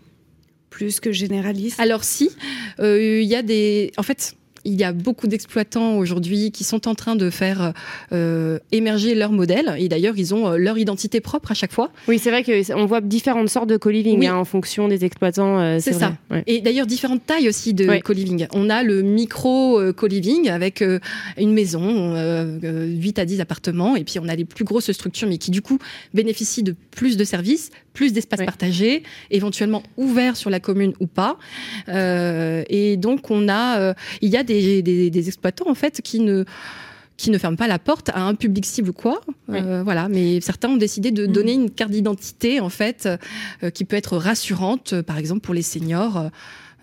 plus 0.70 1.00
que 1.00 1.12
généraliste. 1.12 1.78
Alors 1.78 2.04
si, 2.04 2.30
il 2.78 3.22
y 3.22 3.34
a 3.34 3.42
des... 3.42 3.92
En 3.96 4.02
fait, 4.02 4.36
il 4.66 4.74
y 4.74 4.84
a 4.84 4.92
beaucoup 4.92 5.28
d'exploitants 5.28 5.96
aujourd'hui 5.96 6.50
qui 6.50 6.64
sont 6.64 6.88
en 6.88 6.94
train 6.94 7.16
de 7.16 7.30
faire 7.30 7.72
euh, 8.12 8.58
émerger 8.72 9.14
leur 9.14 9.30
modèle. 9.30 9.76
Et 9.78 9.88
d'ailleurs, 9.88 10.14
ils 10.16 10.34
ont 10.34 10.48
euh, 10.48 10.56
leur 10.56 10.76
identité 10.76 11.20
propre 11.20 11.52
à 11.52 11.54
chaque 11.54 11.72
fois. 11.72 11.90
Oui, 12.08 12.18
c'est 12.18 12.30
vrai 12.30 12.42
qu'on 12.42 12.84
voit 12.86 13.00
différentes 13.00 13.48
sortes 13.48 13.68
de 13.68 13.76
co-living 13.76 14.26
hein, 14.26 14.34
en 14.34 14.44
fonction 14.44 14.88
des 14.88 15.04
exploitants. 15.04 15.60
Euh, 15.60 15.78
c'est 15.80 15.92
ça. 15.92 16.14
Et 16.46 16.60
d'ailleurs, 16.60 16.86
différentes 16.86 17.24
tailles 17.24 17.48
aussi 17.48 17.74
de 17.74 18.00
co-living. 18.00 18.46
On 18.52 18.68
a 18.68 18.82
le 18.82 19.02
micro 19.02 19.80
co-living 19.92 20.48
avec 20.48 20.82
une 21.38 21.52
maison, 21.52 22.14
8 22.62 23.18
à 23.18 23.24
10 23.24 23.40
appartements. 23.40 23.96
Et 23.96 24.04
puis, 24.04 24.18
on 24.18 24.28
a 24.28 24.34
les 24.34 24.44
plus 24.44 24.64
grosses 24.64 24.90
structures, 24.90 25.28
mais 25.28 25.38
qui 25.38 25.50
du 25.50 25.62
coup 25.62 25.78
bénéficient 26.12 26.64
de 26.64 26.74
plus 26.90 27.16
de 27.16 27.24
services, 27.24 27.70
plus 27.92 28.12
d'espaces 28.12 28.44
partagés, 28.44 29.02
éventuellement 29.30 29.82
ouverts 29.96 30.36
sur 30.36 30.50
la 30.50 30.60
commune 30.60 30.92
ou 31.00 31.06
pas. 31.06 31.38
et 31.88 32.96
donc, 32.96 33.30
on 33.30 33.48
a, 33.48 33.94
il 34.20 34.30
y 34.30 34.36
a 34.36 34.42
des 34.42 34.55
des, 34.82 35.28
exploitants 35.28 35.68
en 35.68 35.74
fait 35.74 36.00
qui 36.02 36.20
ne 36.20 36.44
qui 37.16 37.30
ne 37.30 37.38
ferment 37.38 37.56
pas 37.56 37.66
la 37.66 37.78
porte 37.78 38.10
à 38.10 38.20
un 38.20 38.34
public 38.34 38.66
cible 38.66 38.92
quoi. 38.92 39.22
Euh, 39.48 39.82
voilà, 39.82 40.08
mais 40.08 40.40
certains 40.42 40.68
ont 40.68 40.76
décidé 40.76 41.10
de 41.10 41.26
mm. 41.26 41.32
donner 41.32 41.52
une 41.54 41.70
carte 41.70 41.90
d'identité 41.90 42.60
en 42.60 42.68
fait 42.68 43.08
euh, 43.62 43.70
qui 43.70 43.86
peut 43.86 43.96
être 43.96 44.18
rassurante, 44.18 45.00
par 45.00 45.16
exemple 45.16 45.40
pour 45.40 45.54
les 45.54 45.62
seniors. 45.62 46.30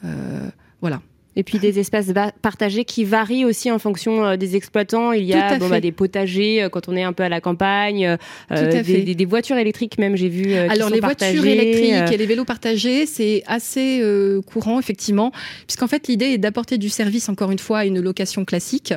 Euh, 0.03 0.49
voilà. 0.81 1.01
Et 1.35 1.43
puis 1.43 1.59
des 1.59 1.79
espaces 1.79 2.11
partagés 2.41 2.85
qui 2.85 3.03
varient 3.03 3.45
aussi 3.45 3.71
en 3.71 3.79
fonction 3.79 4.25
euh, 4.25 4.37
des 4.37 4.55
exploitants. 4.55 5.13
Il 5.13 5.23
y 5.23 5.33
a 5.33 5.57
bon, 5.57 5.67
bah, 5.67 5.79
des 5.79 5.91
potagers 5.91 6.63
euh, 6.63 6.69
quand 6.69 6.87
on 6.87 6.95
est 6.95 7.03
un 7.03 7.13
peu 7.13 7.23
à 7.23 7.29
la 7.29 7.41
campagne, 7.41 8.17
euh, 8.51 8.83
des, 8.83 9.15
des, 9.15 9.25
voitures 9.25 9.57
électriques 9.57 9.97
même, 9.97 10.15
j'ai 10.15 10.29
vu. 10.29 10.53
Alors 10.53 10.89
les 10.89 10.99
voitures 10.99 11.45
électriques 11.45 12.11
et 12.11 12.17
les 12.17 12.25
vélos 12.25 12.45
partagés, 12.45 13.05
c'est 13.05 13.43
assez 13.47 14.01
courant 14.45 14.79
effectivement, 14.79 15.31
puisqu'en 15.67 15.87
fait 15.87 16.07
l'idée 16.07 16.25
est 16.25 16.37
d'apporter 16.37 16.77
du 16.77 16.89
service 16.89 17.29
encore 17.29 17.51
une 17.51 17.59
fois 17.59 17.79
à 17.79 17.85
une 17.85 17.99
location 17.99 18.45
classique. 18.45 18.93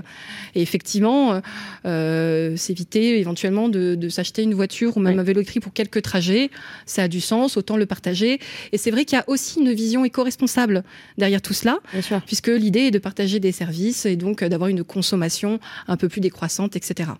Et 0.54 0.62
effectivement, 0.62 1.40
s'éviter 1.84 3.18
éventuellement 3.18 3.68
de, 3.68 3.94
de 3.94 4.08
s'acheter 4.08 4.42
une 4.42 4.54
voiture 4.54 4.96
ou 4.96 5.00
même 5.00 5.18
un 5.18 5.22
vélo 5.22 5.40
électrique 5.40 5.62
pour 5.62 5.72
quelques 5.72 6.02
trajets, 6.02 6.50
ça 6.84 7.04
a 7.04 7.08
du 7.08 7.20
sens, 7.20 7.56
autant 7.56 7.76
le 7.76 7.86
partager. 7.86 8.40
Et 8.72 8.78
c'est 8.78 8.90
vrai 8.90 9.04
qu'il 9.04 9.16
y 9.16 9.20
a 9.20 9.24
aussi 9.28 9.60
une 9.60 9.72
vision 9.72 10.04
éco-responsable 10.04 10.82
derrière 11.18 11.40
tout 11.40 11.54
cela. 11.54 11.78
Bien 11.92 12.02
sûr 12.02 12.20
puisque 12.26 12.48
l'idée 12.48 12.80
est 12.80 12.90
de 12.90 12.98
partager 12.98 13.40
des 13.40 13.52
services 13.52 14.06
et 14.06 14.16
donc 14.16 14.42
euh, 14.42 14.48
d'avoir 14.48 14.68
une 14.68 14.84
consommation 14.84 15.58
un 15.88 15.96
peu 15.96 16.08
plus 16.08 16.20
décroissante, 16.20 16.76
etc. 16.76 17.10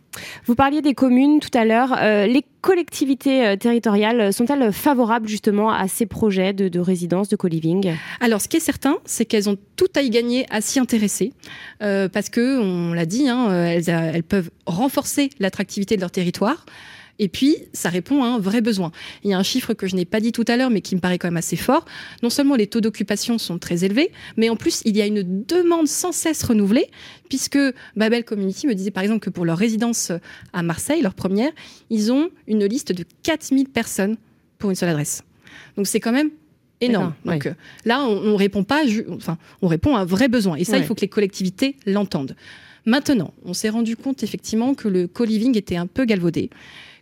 Vous 0.45 0.55
parliez 0.55 0.83
des 0.83 0.95
communes 0.95 1.41
tout 1.41 1.57
à 1.57 1.65
l'heure. 1.65 1.95
Euh, 1.99 2.27
les 2.27 2.45
collectivités 2.61 3.47
euh, 3.47 3.57
territoriales 3.57 4.33
sont-elles 4.33 4.73
favorables 4.73 5.29
justement 5.29 5.71
à 5.71 5.89
ces 5.89 6.07
projets 6.07 6.53
de, 6.53 6.81
résidence, 6.81 7.29
de 7.29 7.37
co-living? 7.37 7.95
Alors, 8.21 8.41
ce 8.41 8.49
qui 8.49 8.57
est 8.57 8.61
certain, 8.61 8.99
c'est 9.05 9.25
qu'elles 9.25 9.49
ont 9.49 9.57
tout 9.77 9.89
à 9.95 10.03
y 10.03 10.11
gagner 10.11 10.47
à 10.51 10.61
s'y 10.61 10.79
intéresser, 10.79 11.33
parce 11.79 12.29
que, 12.29 12.59
on 12.61 12.93
l'a 12.93 13.07
dit, 13.07 13.29
hein, 13.29 13.51
elles, 13.51 13.89
elles 13.89 14.23
peuvent 14.23 14.51
renforcer 14.67 15.31
l'attractivité 15.39 15.97
de 15.97 16.01
leur 16.01 16.11
territoire. 16.11 16.65
Et 17.19 17.29
puis, 17.29 17.57
ça 17.73 17.89
répond 17.89 18.23
à 18.23 18.27
un 18.27 18.39
vrai 18.39 18.61
besoin. 18.61 18.93
Il 19.25 19.31
y 19.31 19.35
a 19.35 19.39
un 19.39 19.43
chiffre 19.43 19.75
que 19.75 19.87
je 19.87 19.97
n'ai 19.97 20.05
pas 20.05 20.21
dit 20.21 20.33
tout 20.33 20.45
à 20.49 20.57
l'heure, 20.57 20.71
mais 20.71 20.81
qui 20.81 20.95
me 20.95 21.01
paraît 21.01 21.19
quand 21.19 21.29
même 21.29 21.37
assez 21.37 21.57
fort. 21.57 21.85
Non 22.23 22.31
seulement 22.31 22.57
les 22.57 22.67
taux 22.67 22.81
d'occupation 22.81 23.39
sont 23.39 23.59
très 23.59 23.85
élevés, 23.85 24.13
mais 24.37 24.49
en 24.49 24.57
plus, 24.57 24.83
il 24.85 24.97
y 24.97 25.03
a 25.03 25.07
une 25.07 25.45
demande 25.45 25.89
sans 25.89 26.13
cesse 26.13 26.43
renouvelée, 26.43 26.89
puisque 27.29 27.59
Babel 27.97 28.25
Community 28.25 28.67
me 28.67 28.75
disait 28.75 28.91
par 28.91 29.03
exemple 29.03 29.21
que 29.21 29.31
pour 29.31 29.45
leur 29.45 29.59
résidence 29.59 30.13
à 30.53 30.63
Marseille, 30.63 31.03
leur 31.03 31.15
première, 31.15 31.51
ils 31.91 32.13
ont 32.13 32.31
une 32.47 32.65
liste 32.65 32.93
de 32.93 33.05
4000 33.23 33.69
personnes 33.69 34.17
pour 34.59 34.71
une 34.71 34.77
seule 34.77 34.91
adresse. 34.91 35.23
Donc 35.77 35.87
c'est 35.87 36.01
quand 36.01 36.13
même 36.13 36.31
énorme. 36.81 37.15
Donc 37.25 37.47
euh, 37.47 37.55
là, 37.85 38.03
on, 38.03 38.33
on, 38.33 38.37
répond 38.37 38.65
pas, 38.65 38.83
enfin, 39.11 39.39
on 39.63 39.69
répond 39.69 39.97
à 39.97 40.01
un 40.01 40.05
vrai 40.05 40.29
besoin. 40.29 40.57
Et 40.57 40.65
ça, 40.65 40.79
il 40.79 40.85
faut 40.85 40.95
que 40.95 41.01
les 41.01 41.09
collectivités 41.09 41.77
l'entendent. 41.87 42.37
Maintenant, 42.85 43.35
on 43.45 43.53
s'est 43.53 43.69
rendu 43.69 43.97
compte 43.97 44.23
effectivement 44.23 44.75
que 44.75 44.87
le 44.87 45.09
co-living 45.09 45.57
était 45.59 45.77
un 45.77 45.89
peu 45.89 46.05
galvaudé 46.05 46.51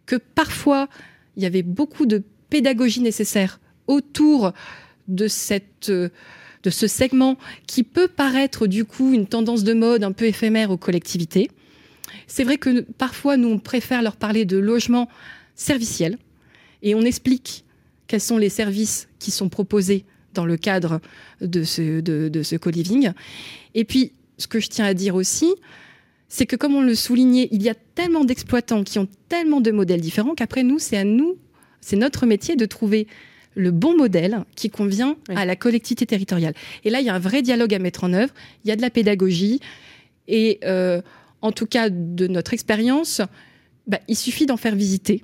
que 0.06 0.16
parfois 0.16 0.88
il 1.36 1.42
y 1.42 1.46
avait 1.46 1.62
beaucoup 1.62 2.06
de 2.06 2.22
pédagogie 2.50 3.00
nécessaire 3.00 3.60
autour 3.86 4.52
de 5.08 5.28
cette 5.28 5.90
de 5.90 6.70
ce 6.70 6.86
segment 6.86 7.36
qui 7.66 7.82
peut 7.82 8.08
paraître 8.08 8.66
du 8.66 8.84
coup 8.84 9.12
une 9.12 9.26
tendance 9.26 9.64
de 9.64 9.74
mode 9.74 10.02
un 10.02 10.12
peu 10.12 10.24
éphémère 10.24 10.70
aux 10.70 10.78
collectivités. 10.78 11.50
C'est 12.26 12.44
vrai 12.44 12.56
que 12.56 12.80
parfois 12.80 13.36
nous 13.36 13.48
on 13.48 13.58
préfère 13.58 14.02
leur 14.02 14.16
parler 14.16 14.44
de 14.44 14.56
logement 14.56 15.08
serviciel 15.54 16.18
et 16.82 16.94
on 16.94 17.02
explique 17.02 17.64
quels 18.06 18.20
sont 18.20 18.38
les 18.38 18.48
services 18.48 19.08
qui 19.18 19.30
sont 19.30 19.48
proposés 19.48 20.04
dans 20.32 20.46
le 20.46 20.56
cadre 20.56 21.00
de 21.40 21.62
ce, 21.62 22.00
de 22.00 22.42
ce 22.42 22.56
co-living. 22.56 23.12
Et 23.74 23.84
puis, 23.84 24.12
ce 24.38 24.46
que 24.46 24.60
je 24.60 24.68
tiens 24.68 24.84
à 24.84 24.94
dire 24.94 25.14
aussi, 25.14 25.54
c'est 26.28 26.46
que 26.46 26.56
comme 26.56 26.74
on 26.74 26.82
le 26.82 26.94
soulignait, 26.94 27.48
il 27.52 27.62
y 27.62 27.68
a 27.68 27.74
tellement 27.74 28.24
d'exploitants 28.24 28.84
qui 28.84 28.98
ont 28.98 29.08
tellement 29.28 29.60
de 29.60 29.70
modèles 29.70 30.00
différents 30.00 30.34
qu'après 30.34 30.62
nous, 30.62 30.78
c'est 30.78 30.96
à 30.96 31.04
nous, 31.04 31.36
c'est 31.80 31.96
notre 31.96 32.26
métier 32.26 32.56
de 32.56 32.66
trouver 32.66 33.06
le 33.54 33.70
bon 33.70 33.96
modèle 33.96 34.44
qui 34.56 34.68
convient 34.68 35.16
à 35.28 35.44
la 35.44 35.54
collectivité 35.54 36.06
territoriale. 36.06 36.54
Et 36.82 36.90
là, 36.90 37.00
il 37.00 37.06
y 37.06 37.08
a 37.08 37.14
un 37.14 37.20
vrai 37.20 37.42
dialogue 37.42 37.72
à 37.72 37.78
mettre 37.78 38.04
en 38.04 38.12
œuvre, 38.12 38.34
il 38.64 38.68
y 38.68 38.72
a 38.72 38.76
de 38.76 38.82
la 38.82 38.90
pédagogie, 38.90 39.60
et 40.26 40.58
euh, 40.64 41.02
en 41.40 41.52
tout 41.52 41.66
cas 41.66 41.88
de 41.90 42.26
notre 42.26 42.52
expérience, 42.52 43.20
bah, 43.86 44.00
il 44.08 44.16
suffit 44.16 44.46
d'en 44.46 44.56
faire 44.56 44.74
visiter 44.74 45.22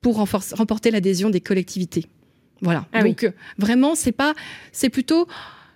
pour 0.00 0.16
remporter 0.16 0.90
l'adhésion 0.90 1.30
des 1.30 1.40
collectivités. 1.40 2.06
Voilà. 2.62 2.86
Ah 2.92 3.02
Donc 3.02 3.24
euh, 3.24 3.30
vraiment, 3.58 3.94
c'est 3.94 4.12
pas, 4.12 4.34
c'est 4.72 4.90
plutôt 4.90 5.26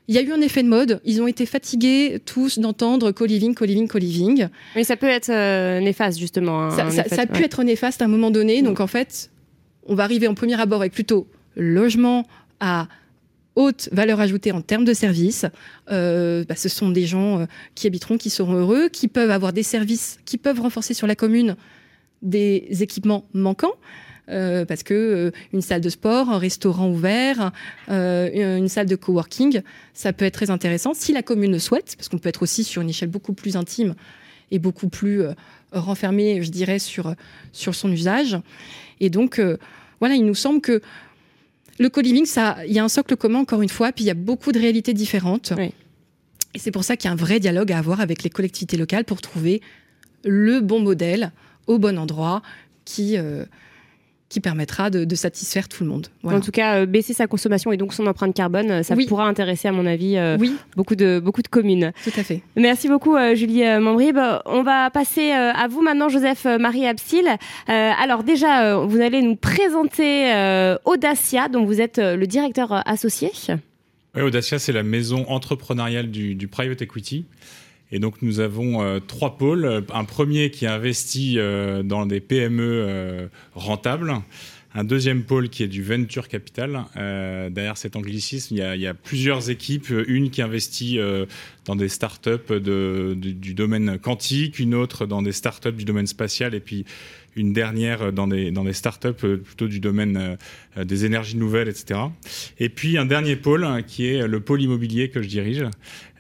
il 0.08 0.14
y 0.14 0.18
a 0.18 0.23
eu 0.23 0.32
un 0.32 0.40
effet 0.40 0.62
de 0.62 0.68
mode. 0.68 1.00
Ils 1.04 1.23
ont 1.23 1.26
été 1.26 1.46
fatigués 1.46 2.20
tous 2.25 2.58
d'entendre 2.58 3.11
co-living, 3.11 3.54
co-living, 3.54 3.88
co-living. 3.88 4.49
Mais 4.76 4.84
ça 4.84 4.96
peut 4.96 5.08
être 5.08 5.30
euh, 5.30 5.80
néfaste, 5.80 6.18
justement. 6.18 6.64
Hein, 6.64 6.90
ça, 6.90 7.23
a 7.23 7.26
pu 7.26 7.42
être 7.42 7.62
néfaste 7.62 8.02
à 8.02 8.04
un 8.04 8.08
moment 8.08 8.30
donné. 8.30 8.62
Donc, 8.62 8.80
en 8.80 8.87
fait, 8.87 9.30
on 9.87 9.94
va 9.94 10.04
arriver 10.04 10.28
en 10.28 10.34
premier 10.34 10.61
abord 10.61 10.80
avec 10.80 10.92
plutôt 10.92 11.26
logement 11.56 12.26
à 12.61 12.88
haute 13.56 13.88
valeur 13.92 14.20
ajoutée 14.20 14.52
en 14.52 14.61
termes 14.61 14.84
de 14.84 14.92
services. 14.92 15.46
Euh, 15.90 16.44
bah, 16.46 16.56
ce 16.56 16.68
sont 16.68 16.90
des 16.90 17.06
gens 17.06 17.40
euh, 17.40 17.46
qui 17.75 17.87
habiteront, 17.87 18.18
qui 18.18 18.28
seront 18.28 18.54
heureux, 18.54 18.88
qui 18.88 19.08
peuvent 19.08 19.30
avoir 19.30 19.52
des 19.52 19.62
services, 19.62 20.18
qui 20.26 20.37
peuvent 20.37 20.61
renforcer 20.61 20.92
sur 20.92 21.06
la 21.06 21.14
commune 21.14 21.56
des 22.20 22.66
équipements 22.80 23.25
manquants. 23.32 23.75
Euh, 24.30 24.64
parce 24.64 24.82
que 24.82 25.32
une 25.52 25.60
salle 25.60 25.82
de 25.82 25.90
sport, 25.90 26.30
un 26.30 26.38
restaurant 26.38 26.88
ouvert, 26.88 27.52
une 27.88 28.68
salle 28.68 28.86
de 28.86 28.96
coworking, 28.96 29.60
ça 29.92 30.12
peut 30.12 30.24
être 30.24 30.34
très 30.34 30.50
intéressant 30.50 30.94
si 30.94 31.12
la 31.12 31.22
commune 31.22 31.52
le 31.52 31.58
souhaite, 31.58 31.94
parce 31.96 32.08
qu'on 32.08 32.18
peut 32.18 32.30
être 32.30 32.42
aussi 32.42 32.64
sur 32.64 32.80
une 32.80 32.88
échelle 32.88 33.10
beaucoup 33.10 33.34
plus 33.34 33.56
intime 33.56 33.94
et 34.50 34.58
beaucoup 34.58 34.88
plus 34.88 35.22
renfermée, 35.72 36.42
je 36.42 36.50
dirais, 36.50 36.78
sur, 36.78 37.14
sur 37.52 37.74
son 37.74 37.90
usage. 37.92 38.38
Et 39.00 39.10
donc, 39.10 39.42
voilà, 40.00 40.14
il 40.14 40.24
nous 40.24 40.34
semble 40.34 40.60
que 40.60 40.80
le 41.78 41.88
co-living, 41.88 42.26
il 42.66 42.72
y 42.72 42.78
a 42.78 42.84
un 42.84 42.88
socle 42.88 43.16
commun, 43.16 43.40
encore 43.40 43.62
une 43.62 43.68
fois, 43.68 43.92
puis 43.92 44.04
il 44.04 44.06
y 44.06 44.10
a 44.10 44.14
beaucoup 44.14 44.52
de 44.52 44.58
réalités 44.58 44.94
différentes. 44.94 45.52
Et 46.54 46.58
c'est 46.58 46.70
pour 46.70 46.84
ça 46.84 46.96
qu'il 46.96 47.08
y 47.08 47.10
a 47.10 47.12
un 47.12 47.16
vrai 47.16 47.40
dialogue 47.40 47.72
à 47.72 47.78
avoir 47.78 48.00
avec 48.00 48.22
les 48.22 48.30
collectivités 48.30 48.76
locales 48.76 49.04
pour 49.04 49.20
trouver 49.20 49.60
le 50.24 50.60
bon 50.60 50.80
modèle 50.80 51.32
au 51.66 51.78
bon 51.78 51.98
endroit 51.98 52.42
qui, 52.84 53.16
euh, 53.16 53.44
qui 54.34 54.40
permettra 54.40 54.90
de, 54.90 55.14
satisfaire 55.14 55.68
tout 55.68 55.84
le 55.84 55.90
monde. 55.90 56.08
En 56.24 56.40
tout 56.40 56.50
cas, 56.50 56.80
euh, 56.80 56.86
baisser 56.86 57.14
sa 57.14 57.28
consommation 57.28 57.70
et 57.70 57.76
donc 57.76 57.94
son 57.94 58.04
empreinte 58.08 58.34
carbone, 58.34 58.68
euh, 58.68 58.82
ça 58.82 58.96
pourra 59.06 59.28
intéresser, 59.28 59.68
à 59.68 59.72
mon 59.72 59.86
avis, 59.86 60.16
euh, 60.16 60.36
beaucoup, 60.74 60.96
de, 60.96 61.20
beaucoup 61.20 61.40
de 61.40 61.46
communes. 61.46 61.92
Tout 62.02 62.10
à 62.16 62.24
fait. 62.24 62.42
Merci 62.56 62.88
beaucoup, 62.88 63.16
Julie 63.34 63.62
Mambrib. 63.62 64.18
On 64.46 64.64
va 64.64 64.90
passer 64.90 65.30
à 65.30 65.68
vous 65.68 65.82
maintenant, 65.82 66.08
Joseph-Marie 66.08 66.84
Absil. 66.84 67.28
alors 67.68 68.24
déjà, 68.24 68.76
vous 68.78 69.00
allez 69.00 69.22
nous 69.22 69.36
présenter 69.36 70.32
Audacia, 70.84 71.48
dont 71.48 71.64
vous 71.64 71.80
êtes 71.80 71.98
le 71.98 72.26
directeur 72.26 72.82
associé. 72.88 73.30
Oui, 74.16 74.22
Audacia, 74.22 74.58
c'est 74.58 74.72
la 74.72 74.82
maison 74.82 75.24
entrepreneuriale 75.28 76.10
du, 76.10 76.34
du 76.34 76.48
private 76.48 76.82
equity. 76.82 77.24
Et 77.94 78.00
donc 78.00 78.22
nous 78.22 78.40
avons 78.40 78.82
euh, 78.82 78.98
trois 78.98 79.38
pôles. 79.38 79.84
Un 79.94 80.04
premier 80.04 80.50
qui 80.50 80.66
investit 80.66 81.38
euh, 81.38 81.84
dans 81.84 82.06
des 82.06 82.18
PME 82.18 82.60
euh, 82.60 83.26
rentables. 83.54 84.12
Un 84.74 84.82
deuxième 84.82 85.22
pôle 85.22 85.48
qui 85.48 85.62
est 85.62 85.68
du 85.68 85.84
venture 85.84 86.26
capital. 86.26 86.86
derrière 86.96 87.76
cet 87.76 87.94
anglicisme, 87.94 88.56
il 88.56 88.80
y, 88.80 88.86
a, 88.88 88.94
plusieurs 88.94 89.48
équipes. 89.48 89.90
Une 90.08 90.30
qui 90.30 90.42
investit 90.42 90.98
dans 91.64 91.76
des 91.76 91.88
startups 91.88 92.50
de, 92.50 93.14
du 93.16 93.54
domaine 93.54 94.00
quantique, 94.00 94.58
une 94.58 94.74
autre 94.74 95.06
dans 95.06 95.22
des 95.22 95.30
startups 95.30 95.70
du 95.70 95.84
domaine 95.84 96.08
spatial, 96.08 96.56
et 96.56 96.60
puis 96.60 96.86
une 97.36 97.52
dernière 97.52 98.12
dans 98.12 98.26
des, 98.26 98.50
dans 98.50 98.64
des 98.64 98.72
startups 98.72 99.12
plutôt 99.12 99.68
du 99.68 99.80
domaine 99.80 100.36
des 100.76 101.04
énergies 101.04 101.36
nouvelles, 101.36 101.68
etc. 101.68 102.00
Et 102.58 102.68
puis 102.68 102.98
un 102.98 103.06
dernier 103.06 103.36
pôle 103.36 103.64
hein, 103.64 103.82
qui 103.82 104.06
est 104.06 104.26
le 104.26 104.40
pôle 104.40 104.62
immobilier 104.62 105.08
que 105.08 105.22
je 105.22 105.28
dirige, 105.28 105.64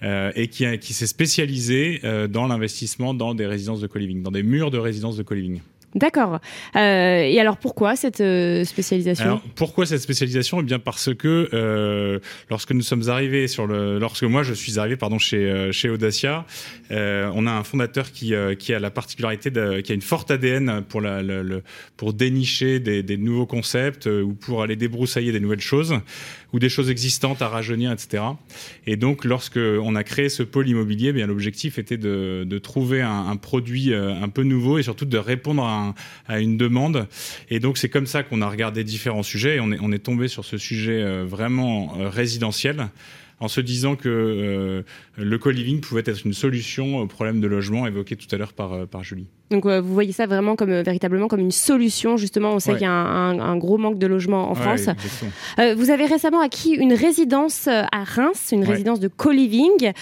euh, 0.04 0.32
et 0.34 0.48
qui, 0.48 0.66
qui 0.80 0.92
s'est 0.92 1.06
spécialisé 1.06 2.00
euh, 2.04 2.26
dans 2.26 2.46
l'investissement 2.46 3.14
dans 3.14 3.34
des 3.34 3.46
résidences 3.46 3.80
de 3.80 3.86
co-living, 3.86 4.22
dans 4.22 4.30
des 4.30 4.42
murs 4.42 4.70
de 4.70 4.76
résidences 4.76 5.16
de 5.16 5.22
co-living. 5.22 5.60
D'accord. 5.94 6.40
Euh, 6.74 7.22
et 7.22 7.38
alors 7.38 7.56
pourquoi 7.56 7.94
cette 7.94 8.20
euh, 8.20 8.64
spécialisation? 8.64 9.24
Alors, 9.24 9.42
Pourquoi 9.54 9.86
cette 9.86 10.00
spécialisation? 10.00 10.60
Eh 10.60 10.64
bien 10.64 10.80
parce 10.80 11.14
que 11.14 11.48
euh, 11.52 12.18
lorsque 12.50 12.72
nous 12.72 12.82
sommes 12.82 13.08
arrivés 13.08 13.46
sur 13.46 13.66
le, 13.66 14.00
lorsque 14.00 14.24
moi 14.24 14.42
je 14.42 14.54
suis 14.54 14.80
arrivé 14.80 14.96
pardon 14.96 15.18
chez 15.18 15.36
euh, 15.36 15.70
chez 15.70 15.88
Audacia, 15.88 16.46
euh, 16.90 17.30
on 17.34 17.46
a 17.46 17.52
un 17.52 17.62
fondateur 17.62 18.10
qui 18.10 18.32
qui 18.58 18.74
a 18.74 18.80
la 18.80 18.90
particularité 18.90 19.50
de, 19.50 19.80
qui 19.80 19.92
a 19.92 19.94
une 19.94 20.02
forte 20.02 20.32
ADN 20.32 20.82
pour 20.88 21.00
la 21.00 21.22
le, 21.22 21.62
pour 21.96 22.12
dénicher 22.12 22.80
des, 22.80 23.02
des, 23.04 23.16
nouveaux 23.16 23.46
concepts 23.46 24.06
ou 24.06 24.34
pour 24.34 24.62
aller 24.62 24.76
débroussailler 24.76 25.30
des 25.30 25.40
nouvelles 25.40 25.60
choses 25.60 25.94
ou 26.54 26.58
des 26.58 26.70
choses 26.70 26.88
existantes 26.88 27.42
à 27.42 27.48
rajeunir, 27.48 27.92
etc. 27.92 28.22
Et 28.86 28.96
donc 28.96 29.26
lorsque 29.26 29.58
on 29.58 29.94
a 29.94 30.04
créé 30.04 30.30
ce 30.30 30.42
pôle 30.42 30.68
immobilier, 30.68 31.08
eh 31.08 31.12
bien 31.12 31.26
l'objectif 31.26 31.78
était 31.78 31.98
de, 31.98 32.58
trouver 32.62 33.02
un, 33.02 33.36
produit 33.36 33.92
un 33.92 34.28
peu 34.30 34.42
nouveau 34.42 34.78
et 34.78 34.82
surtout 34.82 35.04
de 35.04 35.18
répondre 35.18 35.62
à 35.62 35.88
un 35.88 35.94
à 36.26 36.40
une 36.40 36.56
demande. 36.56 37.08
Et 37.50 37.60
donc 37.60 37.78
c'est 37.78 37.88
comme 37.88 38.06
ça 38.06 38.22
qu'on 38.22 38.42
a 38.42 38.48
regardé 38.48 38.84
différents 38.84 39.22
sujets 39.22 39.56
et 39.56 39.60
on 39.60 39.72
est, 39.72 39.78
on 39.80 39.92
est 39.92 39.98
tombé 39.98 40.28
sur 40.28 40.44
ce 40.44 40.58
sujet 40.58 41.02
euh, 41.02 41.24
vraiment 41.24 41.96
euh, 41.98 42.08
résidentiel 42.08 42.88
en 43.40 43.48
se 43.48 43.60
disant 43.60 43.96
que 43.96 44.08
euh, 44.08 44.82
le 45.16 45.38
co-living 45.38 45.80
pouvait 45.80 46.02
être 46.04 46.24
une 46.24 46.32
solution 46.32 46.98
au 46.98 47.06
problème 47.06 47.40
de 47.40 47.46
logement 47.46 47.86
évoqué 47.86 48.16
tout 48.16 48.32
à 48.32 48.38
l'heure 48.38 48.52
par, 48.52 48.86
par 48.86 49.04
Julie. 49.04 49.26
Donc 49.50 49.66
vous 49.66 49.92
voyez 49.92 50.12
ça 50.12 50.26
vraiment 50.26 50.56
comme 50.56 50.82
véritablement 50.82 51.28
comme 51.28 51.40
une 51.40 51.50
solution 51.50 52.16
justement. 52.16 52.54
On 52.54 52.58
sait 52.58 52.72
qu'il 52.72 52.82
y 52.82 52.86
a 52.86 52.92
un, 52.92 53.56
gros 53.56 53.76
manque 53.76 53.98
de 53.98 54.06
logement 54.06 54.50
en 54.50 54.54
France. 54.54 54.88
vous 55.76 55.90
avez 55.90 56.06
récemment 56.06 56.40
acquis 56.40 56.72
une 56.72 56.94
résidence 56.94 57.68
à 57.68 58.04
Reims, 58.04 58.50
une 58.52 58.64
résidence 58.64 59.00
de 59.00 59.08
co-living 59.08 59.92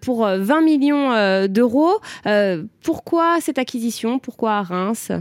pour 0.00 0.24
20 0.26 0.60
millions 0.62 1.46
d'euros. 1.48 2.00
Pourquoi 2.82 3.40
cette 3.40 3.58
acquisition? 3.58 4.18
Pourquoi 4.18 4.58
à 4.58 4.62
Reims? 4.62 5.12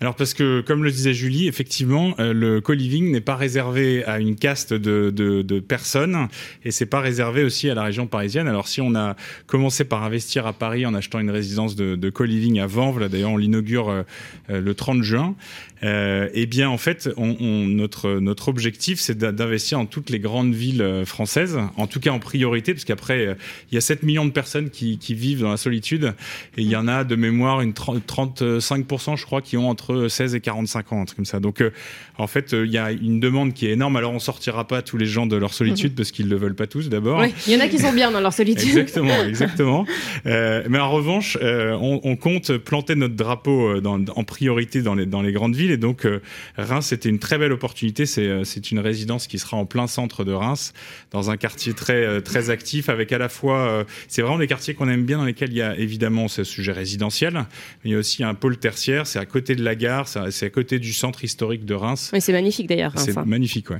Alors 0.00 0.14
parce 0.14 0.34
que, 0.34 0.60
comme 0.60 0.84
le 0.84 0.90
disait 0.90 1.14
Julie, 1.14 1.48
effectivement, 1.48 2.14
euh, 2.18 2.32
le 2.32 2.60
co-living 2.60 3.10
n'est 3.10 3.20
pas 3.20 3.36
réservé 3.36 4.04
à 4.04 4.18
une 4.18 4.36
caste 4.36 4.72
de, 4.72 5.60
personnes 5.60 6.28
et 6.64 6.70
c'est 6.70 6.86
pas 6.86 7.00
réservé 7.00 7.44
aussi 7.44 7.70
à 7.70 7.74
la 7.74 7.82
région 7.82 8.06
parisienne. 8.06 8.48
Alors 8.48 8.68
si 8.68 8.80
on 8.80 8.94
a 8.94 9.16
commencé 9.46 9.84
par 9.84 10.02
investir 10.02 10.46
à 10.46 10.52
Paris 10.52 10.86
en 10.86 10.94
achetant 10.94 11.20
une 11.20 11.30
résidence 11.30 11.76
de, 11.76 12.10
co-living 12.10 12.60
à 12.60 12.66
Vanves, 12.66 13.08
d'ailleurs 13.08 13.30
on 13.30 13.36
l'inaugure 13.36 13.88
euh, 13.88 14.02
euh, 14.50 14.60
le 14.60 14.74
30 14.74 15.02
juin, 15.02 15.34
euh, 15.82 16.28
eh 16.32 16.46
bien 16.46 16.68
en 16.68 16.78
fait 16.78 17.08
notre, 17.16 18.48
objectif 18.48 19.00
c'est 19.00 19.16
d'investir 19.16 19.78
dans 19.78 19.86
toutes 19.86 20.10
les 20.10 20.18
grandes 20.18 20.54
villes 20.54 21.02
françaises, 21.04 21.58
en 21.76 21.86
tout 21.86 22.00
cas 22.00 22.10
en 22.10 22.18
priorité, 22.18 22.72
parce 22.72 22.84
qu'après 22.84 23.36
il 23.70 23.74
y 23.74 23.78
a 23.78 23.80
7 23.80 24.02
millions 24.02 24.26
de 24.26 24.30
personnes 24.30 24.70
qui, 24.70 24.98
qui, 24.98 25.14
vivent 25.14 25.40
dans 25.40 25.50
la 25.50 25.56
solitude 25.56 26.14
et 26.56 26.62
il 26.62 26.68
y 26.68 26.76
en 26.76 26.88
a 26.88 27.03
de 27.04 27.16
mémoire 27.16 27.60
une 27.60 27.72
30, 27.72 28.06
35% 28.06 29.16
je 29.16 29.24
crois 29.24 29.42
qui 29.42 29.56
ont 29.56 29.68
entre 29.68 30.08
16 30.08 30.34
et 30.34 30.40
45 30.40 30.92
ans, 30.92 31.02
un 31.02 31.04
truc 31.04 31.16
comme 31.16 31.24
ça. 31.24 31.40
Donc, 31.40 31.60
euh, 31.60 31.70
en 32.18 32.26
fait, 32.26 32.52
il 32.52 32.70
y 32.70 32.78
a 32.78 32.92
une 32.92 33.20
demande 33.20 33.54
qui 33.54 33.66
est 33.66 33.72
énorme. 33.72 33.96
Alors, 33.96 34.12
on 34.12 34.18
sortira 34.18 34.66
pas 34.66 34.82
tous 34.82 34.96
les 34.96 35.06
gens 35.06 35.26
de 35.26 35.36
leur 35.36 35.52
solitude 35.52 35.92
mhm. 35.92 35.96
parce 35.96 36.10
qu'ils 36.10 36.28
le 36.28 36.36
veulent 36.36 36.54
pas 36.54 36.66
tous 36.66 36.88
d'abord. 36.88 37.20
Oui, 37.20 37.34
il 37.46 37.52
y 37.52 37.56
en 37.56 37.60
a 37.60 37.68
qui 37.68 37.78
sont 37.78 37.92
bien 37.92 38.10
dans 38.10 38.20
leur 38.20 38.32
solitude. 38.32 38.68
exactement, 38.68 39.24
exactement. 39.28 39.86
Euh, 40.26 40.64
mais 40.68 40.78
en 40.78 40.90
revanche, 40.90 41.36
euh, 41.42 41.76
on, 41.80 42.00
on, 42.04 42.16
compte 42.16 42.56
planter 42.58 42.94
notre 42.94 43.14
drapeau 43.14 43.68
euh, 43.68 43.80
dans, 43.80 44.02
en 44.14 44.24
priorité 44.24 44.82
dans 44.82 44.94
les, 44.94 45.06
dans 45.06 45.22
les 45.22 45.32
grandes 45.32 45.56
villes. 45.56 45.70
Et 45.70 45.76
donc, 45.76 46.06
euh, 46.06 46.20
Reims, 46.56 46.86
c'était 46.86 47.08
une 47.08 47.18
très 47.18 47.38
belle 47.38 47.52
opportunité. 47.52 48.06
C'est, 48.06 48.26
euh, 48.26 48.42
une 48.70 48.78
résidence 48.78 49.26
qui 49.26 49.38
sera 49.38 49.56
en 49.58 49.66
plein 49.66 49.86
centre 49.86 50.24
de 50.24 50.32
Reims, 50.32 50.72
dans 51.10 51.30
un 51.30 51.36
quartier 51.36 51.74
très, 51.74 52.22
très 52.22 52.48
actif, 52.48 52.88
avec 52.88 53.12
à 53.12 53.18
la 53.18 53.28
fois, 53.28 53.84
c'est 54.08 54.22
vraiment 54.22 54.38
des 54.38 54.46
quartiers 54.46 54.72
qu'on 54.72 54.88
aime 54.88 55.04
bien, 55.04 55.18
dans 55.18 55.24
lesquels 55.24 55.50
il 55.50 55.58
y 55.58 55.62
a 55.62 55.76
évidemment 55.76 56.28
ce 56.28 56.44
sujet 56.44 56.72
résidentiel, 56.94 57.32
mais 57.34 57.90
il 57.90 57.92
y 57.92 57.94
a 57.94 57.98
aussi 57.98 58.22
un 58.22 58.34
pôle 58.34 58.56
tertiaire. 58.56 59.06
C'est 59.06 59.18
à 59.18 59.26
côté 59.26 59.56
de 59.56 59.64
la 59.64 59.74
gare, 59.74 60.06
c'est 60.08 60.46
à 60.46 60.50
côté 60.50 60.78
du 60.78 60.92
centre 60.92 61.24
historique 61.24 61.64
de 61.64 61.74
Reims. 61.74 62.10
Oui, 62.12 62.20
c'est 62.20 62.32
magnifique 62.32 62.68
d'ailleurs. 62.68 62.92
C'est 62.96 63.16
magnifique, 63.26 63.70
ouais. 63.70 63.78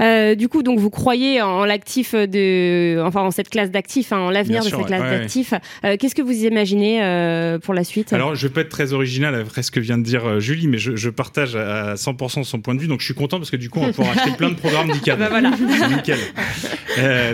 Euh, 0.00 0.34
du 0.34 0.48
coup, 0.48 0.62
donc 0.62 0.78
vous 0.80 0.90
croyez 0.90 1.40
en 1.40 1.64
l'actif 1.64 2.14
de, 2.14 3.00
enfin 3.04 3.22
en 3.22 3.30
cette 3.30 3.48
classe 3.48 3.70
d'actifs, 3.70 4.12
hein, 4.12 4.18
en 4.18 4.30
l'avenir 4.30 4.64
de 4.64 4.68
cette 4.68 4.86
classe 4.86 5.02
d'actifs. 5.02 5.54
Euh, 5.84 5.96
Qu'est-ce 5.98 6.14
que 6.14 6.22
vous 6.22 6.44
imaginez 6.44 7.02
euh, 7.02 7.58
pour 7.58 7.74
la 7.74 7.84
suite? 7.84 8.12
Alors, 8.12 8.34
je 8.34 8.48
peux 8.48 8.60
être 8.60 8.68
très 8.68 8.92
original 8.92 9.34
après 9.34 9.62
ce 9.62 9.70
que 9.70 9.78
vient 9.78 9.98
de 9.98 10.02
dire 10.02 10.26
euh, 10.26 10.40
Julie, 10.40 10.66
mais 10.66 10.78
je, 10.78 10.96
je, 10.96 11.10
partage 11.10 11.54
à 11.54 11.94
100% 11.94 12.42
son 12.42 12.60
point 12.60 12.74
de 12.74 12.80
vue, 12.80 12.88
donc 12.88 13.00
je 13.00 13.04
suis 13.04 13.14
content 13.14 13.38
parce 13.38 13.50
que 13.50 13.56
du 13.56 13.70
coup, 13.70 13.78
on 13.80 13.86
va 13.86 13.92
pouvoir 13.92 14.16
acheter 14.16 14.32
plein 14.36 14.50
de 14.50 14.56
programmes 14.56 14.90
d'ICAD. 14.92 15.18
bah 15.18 15.28
voilà. 15.30 15.50
nickel. 15.94 16.18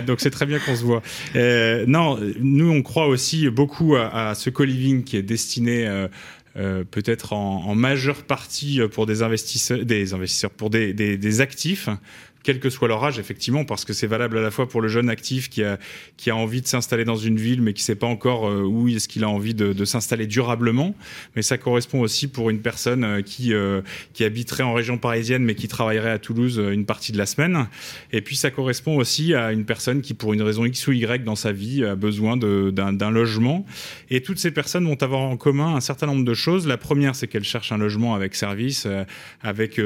Donc 0.05 0.19
c'est 0.19 0.29
très 0.29 0.45
bien 0.45 0.59
qu'on 0.59 0.75
se 0.75 0.83
voit. 0.83 1.01
non, 1.87 2.19
nous 2.39 2.69
on 2.69 2.81
croit 2.81 3.07
aussi 3.07 3.49
beaucoup 3.49 3.95
à, 3.95 4.29
à 4.29 4.35
ce 4.35 4.49
co-living 4.49 4.98
qui 5.03 5.17
est 5.17 5.23
destiné 5.23 6.07
euh, 6.57 6.83
peut-être 6.89 7.33
en, 7.33 7.75
majeure 7.75 8.23
partie 8.23 8.81
pour 8.91 9.05
des 9.05 9.21
investisseurs, 9.21 9.85
des 9.85 10.13
investisseurs 10.13 10.51
pour 10.51 10.69
des 10.69 11.41
actifs 11.41 11.89
quel 12.43 12.59
que 12.59 12.69
soit 12.69 12.87
leur 12.87 13.03
âge, 13.03 13.19
effectivement, 13.19 13.65
parce 13.65 13.85
que 13.85 13.93
c'est 13.93 14.07
valable 14.07 14.37
à 14.37 14.41
la 14.41 14.51
fois 14.51 14.67
pour 14.67 14.81
le 14.81 14.87
jeune 14.87 15.09
actif 15.09 15.49
qui 15.49 15.63
a, 15.63 15.77
qui 16.17 16.29
a 16.29 16.35
envie 16.35 16.61
de 16.61 16.67
s'installer 16.67 17.03
dans 17.03 17.15
une 17.15 17.37
ville, 17.37 17.61
mais 17.61 17.73
qui 17.73 17.81
ne 17.81 17.85
sait 17.85 17.95
pas 17.95 18.07
encore 18.07 18.49
euh, 18.49 18.63
où 18.63 18.87
est-ce 18.87 19.07
qu'il 19.07 19.23
a 19.23 19.29
envie 19.29 19.53
de, 19.53 19.85
s'installer 19.85 20.27
durablement. 20.27 20.95
Mais 21.35 21.41
ça 21.41 21.57
correspond 21.57 22.01
aussi 22.01 22.27
pour 22.27 22.49
une 22.49 22.61
personne 22.61 23.03
euh, 23.03 23.21
qui, 23.21 23.53
euh, 23.53 23.81
qui 24.13 24.23
habiterait 24.23 24.63
en 24.63 24.73
région 24.73 24.97
parisienne, 24.97 25.43
mais 25.43 25.55
qui 25.55 25.67
travaillerait 25.67 26.11
à 26.11 26.19
Toulouse 26.19 26.61
une 26.71 26.85
partie 26.85 27.11
de 27.11 27.17
la 27.17 27.25
semaine. 27.25 27.67
Et 28.11 28.21
puis 28.21 28.35
ça 28.35 28.51
correspond 28.51 28.97
aussi 28.97 29.33
à 29.33 29.51
une 29.51 29.65
personne 29.65 30.01
qui, 30.01 30.13
pour 30.13 30.33
une 30.33 30.41
raison 30.41 30.65
X 30.65 30.87
ou 30.87 30.93
Y 30.93 31.23
dans 31.23 31.35
sa 31.35 31.51
vie, 31.51 31.83
a 31.83 31.95
besoin 31.95 32.37
d'un 32.37 33.11
logement. 33.11 33.65
Et 34.09 34.21
toutes 34.21 34.39
ces 34.39 34.51
personnes 34.51 34.85
vont 34.85 35.01
avoir 35.01 35.21
en 35.21 35.37
commun 35.37 35.75
un 35.75 35.81
certain 35.81 36.07
nombre 36.07 36.23
de 36.23 36.33
choses. 36.33 36.67
La 36.67 36.77
première, 36.77 37.15
c'est 37.15 37.27
qu'elles 37.27 37.43
cherchent 37.43 37.71
un 37.71 37.77
logement 37.77 38.15
avec 38.15 38.35
service, 38.35 38.87
avec 39.41 39.79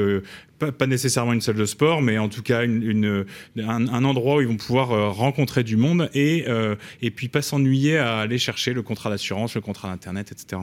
pas, 0.58 0.86
nécessairement 0.86 1.32
une 1.32 1.40
salle 1.40 1.56
de 1.56 1.66
sport, 1.66 2.02
mais 2.02 2.18
en 2.18 2.28
tout 2.28 2.42
cas 2.42 2.64
une, 2.64 3.24
un, 3.56 4.04
endroit 4.04 4.36
où 4.36 4.40
ils 4.40 4.48
vont 4.48 4.56
pouvoir 4.56 4.92
euh, 4.92 5.08
rencontrer 5.08 5.62
du 5.62 5.76
monde 5.76 6.08
et, 6.14 6.44
euh, 6.48 6.76
et 7.02 7.10
puis 7.10 7.28
pas 7.28 7.42
s'ennuyer 7.42 7.98
à 7.98 8.18
aller 8.18 8.38
chercher 8.38 8.72
le 8.72 8.82
contrat 8.82 9.10
d'assurance, 9.10 9.54
le 9.54 9.60
contrat 9.60 9.88
d'internet, 9.88 10.32
etc. 10.32 10.62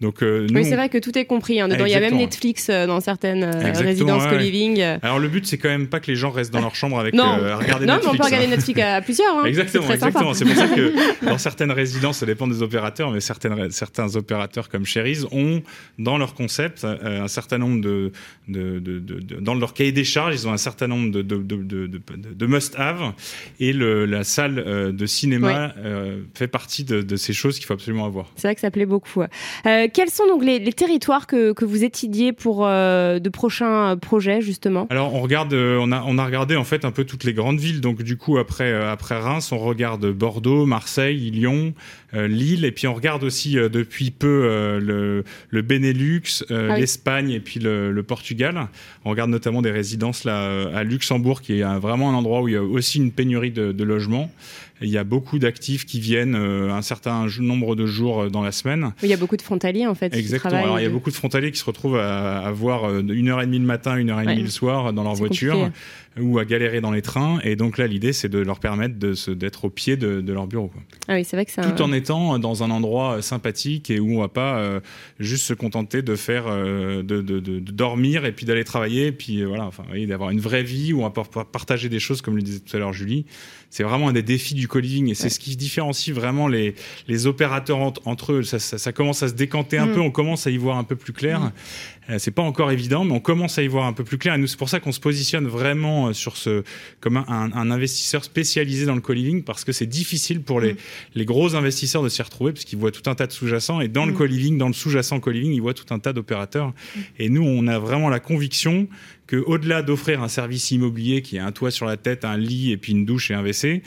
Donc 0.00 0.22
euh, 0.22 0.46
nous, 0.50 0.56
oui, 0.56 0.64
c'est 0.64 0.76
vrai 0.76 0.88
que 0.88 0.98
tout 0.98 1.16
est 1.18 1.24
compris. 1.24 1.60
Hein, 1.60 1.68
dedans, 1.68 1.86
il 1.86 1.92
y 1.92 1.94
a 1.94 2.00
même 2.00 2.16
Netflix 2.16 2.70
dans 2.70 3.00
certaines 3.00 3.44
résidences 3.44 4.26
co-living. 4.26 4.80
Alors 5.02 5.18
le 5.18 5.28
but, 5.28 5.46
c'est 5.46 5.58
quand 5.58 5.68
même 5.68 5.88
pas 5.88 6.00
que 6.00 6.10
les 6.10 6.16
gens 6.16 6.30
restent 6.30 6.52
dans 6.52 6.60
leur 6.60 6.74
chambre 6.74 6.98
avec 6.98 7.14
non. 7.14 7.36
regarder 7.36 7.86
non, 7.86 7.94
Netflix. 7.94 8.04
Non, 8.04 8.12
on 8.12 8.16
peut 8.16 8.24
regarder 8.24 8.46
hein. 8.46 8.50
Netflix 8.50 8.80
à 8.80 9.00
plusieurs. 9.00 9.38
Hein. 9.38 9.44
Exactement, 9.44 9.90
exactement. 9.90 10.34
C'est 10.34 10.44
pour 10.44 10.56
ça 10.56 10.68
que 10.68 11.24
dans 11.26 11.38
certaines 11.38 11.72
résidences, 11.72 12.18
ça 12.18 12.26
dépend 12.26 12.46
des 12.46 12.62
opérateurs, 12.62 13.10
mais 13.10 13.20
certaines, 13.20 13.70
certains 13.70 14.14
opérateurs 14.16 14.68
comme 14.68 14.84
Cherise 14.84 15.26
ont 15.32 15.62
dans 15.98 16.18
leur 16.18 16.34
concept 16.34 16.84
un 16.84 17.28
certain 17.28 17.58
nombre 17.58 17.80
de, 17.80 18.12
de, 18.48 18.78
de, 18.78 18.98
de 18.98 19.31
dans 19.40 19.54
leur 19.54 19.74
cahier 19.74 19.92
des 19.92 20.04
charges, 20.04 20.34
ils 20.34 20.48
ont 20.48 20.52
un 20.52 20.56
certain 20.56 20.86
nombre 20.86 21.10
de, 21.10 22.46
must-have 22.46 23.12
et 23.60 23.72
le, 23.72 24.06
la 24.06 24.24
salle 24.24 24.58
euh, 24.58 24.92
de 24.92 25.06
cinéma 25.06 25.74
euh, 25.78 26.22
fait 26.34 26.48
partie 26.48 26.84
de, 26.84 27.16
ces 27.16 27.32
choses 27.32 27.56
qu'il 27.56 27.66
faut 27.66 27.74
absolument 27.74 28.06
avoir. 28.06 28.26
C'est 28.36 28.48
vrai 28.48 28.54
que 28.54 28.60
ça 28.60 28.70
plaît 28.70 28.86
beaucoup. 28.86 29.22
Euh, 29.22 29.88
quels 29.92 30.10
sont 30.10 30.26
donc 30.26 30.44
les, 30.44 30.58
les 30.58 30.72
territoires 30.72 31.26
que, 31.26 31.52
que, 31.52 31.64
vous 31.64 31.84
étudiez 31.84 32.32
pour 32.32 32.66
de 32.66 33.28
prochains 33.28 33.96
projets 33.96 34.40
justement? 34.40 34.86
Alors 34.90 35.14
on 35.14 35.20
regarde, 35.20 35.54
on 35.54 35.92
a, 35.92 36.02
on 36.06 36.18
a 36.18 36.24
regardé 36.24 36.56
en 36.56 36.64
fait 36.64 36.84
un 36.84 36.90
peu 36.90 37.04
toutes 37.04 37.24
les 37.24 37.34
grandes 37.34 37.60
villes. 37.60 37.80
Donc 37.80 38.02
du 38.02 38.16
coup 38.16 38.38
après, 38.38 38.72
après 38.72 39.18
Reims, 39.18 39.52
on 39.52 39.58
regarde 39.58 40.10
Bordeaux, 40.12 40.66
Marseille, 40.66 41.30
Lyon, 41.30 41.74
Lille 42.12 42.64
et 42.64 42.72
puis 42.72 42.86
on 42.86 42.94
regarde 42.94 43.24
aussi 43.24 43.54
depuis 43.54 44.10
peu 44.10 44.78
le, 44.80 45.24
le 45.50 45.62
Benelux, 45.62 46.44
ah 46.50 46.76
l'Espagne 46.76 47.30
et 47.30 47.40
puis 47.40 47.60
le, 47.60 47.92
le 47.92 48.02
Portugal. 48.02 48.68
On 49.04 49.10
regarde 49.10 49.21
notamment 49.26 49.62
des 49.62 49.70
résidences 49.70 50.24
là 50.24 50.68
à 50.74 50.82
Luxembourg, 50.84 51.40
qui 51.40 51.60
est 51.60 51.78
vraiment 51.78 52.10
un 52.10 52.14
endroit 52.14 52.42
où 52.42 52.48
il 52.48 52.54
y 52.54 52.56
a 52.56 52.62
aussi 52.62 52.98
une 52.98 53.12
pénurie 53.12 53.50
de, 53.50 53.72
de 53.72 53.84
logements. 53.84 54.30
Il 54.82 54.90
y 54.90 54.98
a 54.98 55.04
beaucoup 55.04 55.38
d'actifs 55.38 55.86
qui 55.86 56.00
viennent 56.00 56.34
euh, 56.34 56.72
un 56.72 56.82
certain 56.82 57.26
nombre 57.40 57.74
de 57.74 57.86
jours 57.86 58.22
euh, 58.22 58.28
dans 58.28 58.42
la 58.42 58.52
semaine. 58.52 58.92
Il 59.02 59.08
y 59.08 59.12
a 59.12 59.16
beaucoup 59.16 59.36
de 59.36 59.42
frontaliers 59.42 59.86
en 59.86 59.94
fait. 59.94 60.14
Exactement. 60.14 60.62
Alors, 60.62 60.80
il 60.80 60.82
y 60.82 60.86
a 60.86 60.90
beaucoup 60.90 61.10
de 61.10 61.14
frontaliers 61.14 61.50
qui 61.50 61.58
se 61.58 61.64
retrouvent 61.64 61.98
à 61.98 62.38
avoir 62.40 62.84
euh, 62.84 63.02
une 63.02 63.28
heure 63.28 63.40
et 63.40 63.46
demie 63.46 63.58
le 63.58 63.66
matin, 63.66 63.96
une 63.96 64.10
heure 64.10 64.20
et 64.20 64.26
demie 64.26 64.42
le 64.42 64.50
soir 64.50 64.92
dans 64.92 65.02
leur 65.02 65.14
voiture 65.14 65.70
ou 66.20 66.38
à 66.38 66.44
galérer 66.44 66.80
dans 66.80 66.90
les 66.90 67.02
trains. 67.02 67.38
Et 67.42 67.56
donc 67.56 67.78
là, 67.78 67.86
l'idée, 67.86 68.12
c'est 68.12 68.28
de 68.28 68.38
leur 68.38 68.60
permettre 68.60 68.96
d'être 68.96 69.64
au 69.64 69.70
pied 69.70 69.96
de, 69.96 70.20
de 70.20 70.32
leur 70.32 70.46
bureau. 70.46 70.68
Quoi. 70.68 70.82
Ah 71.08 71.14
oui, 71.14 71.24
c'est 71.24 71.36
vrai 71.36 71.46
que 71.46 71.52
ça. 71.52 71.62
Tout 71.62 71.82
en 71.82 71.92
étant 71.92 72.38
dans 72.38 72.62
un 72.62 72.70
endroit 72.70 73.22
sympathique 73.22 73.90
et 73.90 73.98
où 73.98 74.16
on 74.16 74.20
va 74.20 74.28
pas 74.28 74.58
euh, 74.58 74.80
juste 75.18 75.46
se 75.46 75.54
contenter 75.54 76.02
de 76.02 76.16
faire, 76.16 76.44
euh, 76.48 77.02
de, 77.02 77.22
de, 77.22 77.40
de, 77.40 77.58
dormir 77.58 78.24
et 78.24 78.32
puis 78.32 78.44
d'aller 78.44 78.64
travailler, 78.64 79.06
et 79.06 79.12
puis 79.12 79.40
euh, 79.40 79.46
voilà, 79.46 79.64
enfin, 79.64 79.84
d'avoir 80.06 80.30
une 80.30 80.40
vraie 80.40 80.62
vie 80.62 80.92
où 80.92 81.00
on 81.00 81.08
va 81.08 81.10
pouvoir 81.10 81.46
partager 81.46 81.88
des 81.88 82.00
choses, 82.00 82.20
comme 82.20 82.36
le 82.36 82.42
disait 82.42 82.60
tout 82.60 82.76
à 82.76 82.80
l'heure 82.80 82.92
Julie. 82.92 83.24
C'est 83.70 83.84
vraiment 83.84 84.08
un 84.08 84.12
des 84.12 84.22
défis 84.22 84.54
du 84.54 84.68
co-living 84.72 85.10
et 85.10 85.14
c'est 85.14 85.28
ce 85.28 85.38
qui 85.38 85.56
différencie 85.56 86.14
vraiment 86.14 86.48
les, 86.48 86.74
les 87.06 87.26
opérateurs 87.26 87.78
entre, 88.04 88.32
eux. 88.32 88.42
Ça, 88.42 88.58
ça, 88.58 88.78
ça, 88.78 88.92
commence 88.92 89.22
à 89.22 89.28
se 89.28 89.34
décanter 89.34 89.78
un 89.78 89.86
mm. 89.86 89.92
peu, 89.92 90.00
on 90.00 90.10
commence 90.10 90.46
à 90.46 90.50
y 90.50 90.56
voir 90.56 90.78
un 90.78 90.84
peu 90.84 90.96
plus 90.96 91.12
clair. 91.12 91.40
Mm. 91.40 91.52
Euh, 92.10 92.16
c'est 92.18 92.32
pas 92.32 92.42
encore 92.42 92.72
évident, 92.72 93.04
mais 93.04 93.12
on 93.12 93.20
commence 93.20 93.58
à 93.58 93.62
y 93.62 93.68
voir 93.68 93.86
un 93.86 93.92
peu 93.92 94.02
plus 94.02 94.18
clair. 94.18 94.34
Et 94.34 94.38
nous, 94.38 94.46
c'est 94.46 94.56
pour 94.56 94.68
ça 94.68 94.80
qu'on 94.80 94.90
se 94.90 94.98
positionne 94.98 95.46
vraiment 95.46 96.08
euh, 96.08 96.12
sur 96.12 96.36
ce 96.36 96.64
comme 97.00 97.16
un, 97.18 97.24
un 97.28 97.70
investisseur 97.70 98.24
spécialisé 98.24 98.86
dans 98.86 98.94
le 98.94 99.00
co-living 99.00 99.44
parce 99.44 99.64
que 99.64 99.72
c'est 99.72 99.86
difficile 99.86 100.42
pour 100.42 100.60
les, 100.60 100.72
mm. 100.72 100.76
les 101.14 101.24
gros 101.24 101.54
investisseurs 101.54 102.02
de 102.02 102.08
s'y 102.08 102.22
retrouver 102.22 102.52
parce 102.52 102.64
qu'ils 102.64 102.78
voient 102.78 102.90
tout 102.90 103.08
un 103.08 103.14
tas 103.14 103.26
de 103.26 103.32
sous-jacents 103.32 103.80
et 103.80 103.88
dans 103.88 104.06
le 104.06 104.12
mm. 104.12 104.16
co-living, 104.16 104.58
dans 104.58 104.68
le 104.68 104.74
sous-jacent 104.74 105.20
co-living, 105.20 105.52
ils 105.52 105.62
voient 105.62 105.74
tout 105.74 105.92
un 105.94 105.98
tas 105.98 106.12
d'opérateurs. 106.12 106.72
Et 107.18 107.28
nous, 107.28 107.44
on 107.44 107.66
a 107.66 107.78
vraiment 107.78 108.08
la 108.08 108.20
conviction 108.20 108.88
que 109.26 109.36
au-delà 109.36 109.82
d'offrir 109.82 110.22
un 110.22 110.28
service 110.28 110.70
immobilier 110.72 111.22
qui 111.22 111.38
a 111.38 111.46
un 111.46 111.52
toit 111.52 111.70
sur 111.70 111.86
la 111.86 111.96
tête, 111.96 112.24
un 112.24 112.36
lit 112.36 112.72
et 112.72 112.76
puis 112.76 112.92
une 112.92 113.06
douche 113.06 113.30
et 113.30 113.34
un 113.34 113.42
WC, 113.42 113.82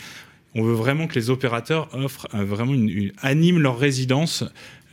on 0.56 0.64
veut 0.64 0.74
vraiment 0.74 1.08
que 1.08 1.16
les 1.16 1.30
opérateurs 1.30 1.90
offrent 1.94 2.28
euh, 2.34 2.44
vraiment 2.44 2.74
une, 2.74 3.12
animent 3.22 3.60
leur 3.60 3.78
résidence 3.78 4.44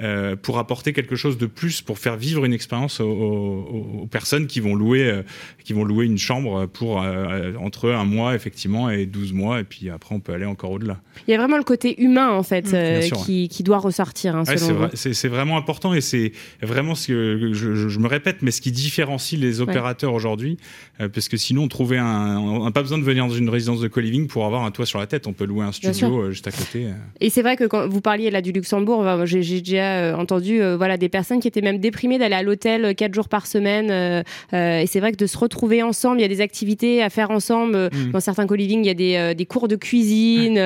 euh, 0.03 0.35
pour 0.35 0.59
apporter 0.59 0.93
quelque 0.93 1.15
chose 1.15 1.39
de 1.39 1.47
plus, 1.47 1.81
pour 1.81 1.97
faire 1.97 2.17
vivre 2.17 2.45
une 2.45 2.53
expérience 2.53 2.99
aux, 2.99 3.07
aux, 3.07 4.09
personnes 4.11 4.49
qui 4.49 4.59
vont 4.59 4.75
louer, 4.75 5.09
euh, 5.09 5.23
qui 5.63 5.75
vont 5.75 5.85
louer 5.85 6.07
une 6.07 6.19
chambre 6.19 6.67
pour 6.67 7.01
euh, 7.01 7.53
entre 7.61 7.91
un 7.91 8.05
mois 8.05 8.35
effectivement 8.35 8.91
et 8.91 9.07
12 9.07 9.33
mois, 9.33 9.61
et 9.61 9.65
puis 9.65 9.91
après 9.91 10.13
on 10.13 10.19
peut 10.19 10.33
aller 10.33 10.45
encore 10.45 10.73
au-delà. 10.73 11.01
Il 11.29 11.31
y 11.31 11.35
a 11.35 11.39
vraiment 11.39 11.57
le 11.57 11.63
côté 11.63 12.03
humain 12.03 12.31
en 12.31 12.43
fait 12.43 12.73
mmh. 12.73 13.15
qui, 13.25 13.49
qui, 13.49 13.63
doit 13.63 13.79
ressortir. 13.79 14.35
Hein, 14.35 14.43
c'est 14.95 15.29
vraiment 15.29 15.57
important 15.57 15.95
et 15.95 16.01
c'est 16.01 16.33
vraiment 16.61 16.97
ce 16.97 17.09
que 17.09 17.53
je, 17.53 17.89
je, 17.89 17.99
me 18.01 18.09
répète, 18.09 18.39
mais 18.43 18.51
ce 18.51 18.61
qui 18.61 18.73
différencie 18.73 19.41
les 19.41 19.61
opérateurs 19.61 20.15
aujourd'hui, 20.15 20.57
parce 20.99 21.29
que 21.29 21.37
sinon 21.37 21.65
on 21.65 21.69
trouvait 21.69 21.99
un, 21.99 22.39
on 22.39 22.65
n'a 22.65 22.73
pas 22.73 22.83
besoin 22.83 22.99
de 22.99 23.05
venir 23.05 23.27
dans 23.29 23.35
une 23.35 23.51
résidence 23.51 23.81
de 23.81 23.87
co-living 23.87 24.27
pour 24.27 24.47
avoir 24.47 24.65
un 24.65 24.73
toit 24.73 24.87
sur 24.87 24.99
la 24.99 25.07
tête, 25.07 25.29
on 25.29 25.33
peut 25.33 25.45
louer 25.45 25.65
un 25.65 25.73
studio 25.73 26.31
juste 26.31 26.49
à 26.49 26.51
côté. 26.51 26.89
Et 27.21 27.31
c'est 27.31 27.43
vrai 27.43 27.57
que 27.57 27.65
quand 27.65 27.87
vous 27.87 28.01
parliez 28.01 28.31
là 28.31 28.43
du 28.43 28.51
Luxembourg, 28.51 29.27
j'ai 29.27 29.61
déjà 29.61 29.92
euh, 29.93 30.15
entendu 30.15 30.61
euh, 30.61 30.77
voilà 30.77 30.97
des 30.97 31.09
personnes 31.09 31.41
qui 31.41 31.49
étaient 31.49 31.63
même 31.63 31.79
déprimées 31.79 32.19
d'aller 32.19 32.35
à 32.35 32.43
l'hôtel 32.43 32.85
euh, 32.85 32.95
quatre 32.95 33.15
jours 33.15 33.29
par 33.29 33.47
semaine. 33.47 33.91
et 34.53 34.87
c'est 34.87 35.01
vrai 35.01 35.13
que 35.13 35.17
de 35.17 35.27
se 35.27 35.39
retrouver 35.39 35.83
ensemble, 35.83 36.19
il 36.19 36.23
y 36.23 36.25
a 36.25 36.29
des 36.29 36.41
activités 36.41 37.03
à 37.03 37.11
faire 37.11 37.31
ensemble. 37.31 37.91
Mm. 37.93 38.11
Dans 38.13 38.21
certains 38.21 38.47
co-living, 38.47 38.81
il 38.81 38.87
y 38.87 38.91
a 38.91 38.95
des, 38.95 39.35
des 39.35 39.47
cours 39.47 39.69
de 39.69 39.77
cuisine. 39.77 40.59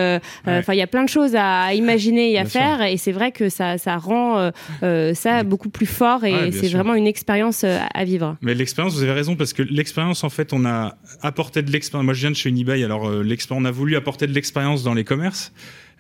Enfin, 0.47 0.73
il 0.75 0.79
y 0.79 0.83
a 0.83 0.87
plein 0.87 1.05
de 1.05 1.09
choses 1.09 1.35
à 1.37 1.75
imaginer 1.75 2.33
et 2.33 2.39
à 2.39 2.45
faire. 2.45 2.83
Et 2.83 2.97
c'est 2.97 3.13
vrai 3.13 3.33
que 3.33 3.49
ça, 3.49 3.79
ça 3.79 3.97
rend 3.97 4.51
ça 4.81 5.43
beaucoup 5.45 5.69
plus 5.69 5.87
fort 5.87 6.25
et 6.25 6.53
c'est 6.53 6.69
vraiment 6.69 6.95
une 6.95 7.07
expérience 7.07 7.65
à 7.65 8.05
vivre. 8.05 8.37
Mais 8.43 8.55
l'expérience, 8.55 8.95
vous 8.95 9.03
avez 9.03 9.13
raison, 9.13 9.37
parce 9.37 9.53
que 9.53 9.63
l'expérience, 9.63 10.25
en 10.25 10.31
fait, 10.31 10.53
on 10.53 10.65
a 10.65 10.97
apporté 11.23 11.63
de 11.63 11.71
l'expérience. 11.71 12.05
Moi, 12.05 12.15
je 12.15 12.21
viens 12.21 12.31
de 12.31 12.37
chez 12.37 12.49
Unibail, 12.49 12.85
alors 12.85 13.11
on 13.51 13.65
a 13.65 13.71
voulu 13.71 13.97
apporter 13.97 14.27
de 14.27 14.33
l'expérience 14.33 14.83
dans 14.83 14.95
les 14.95 15.05
commerces. 15.05 15.53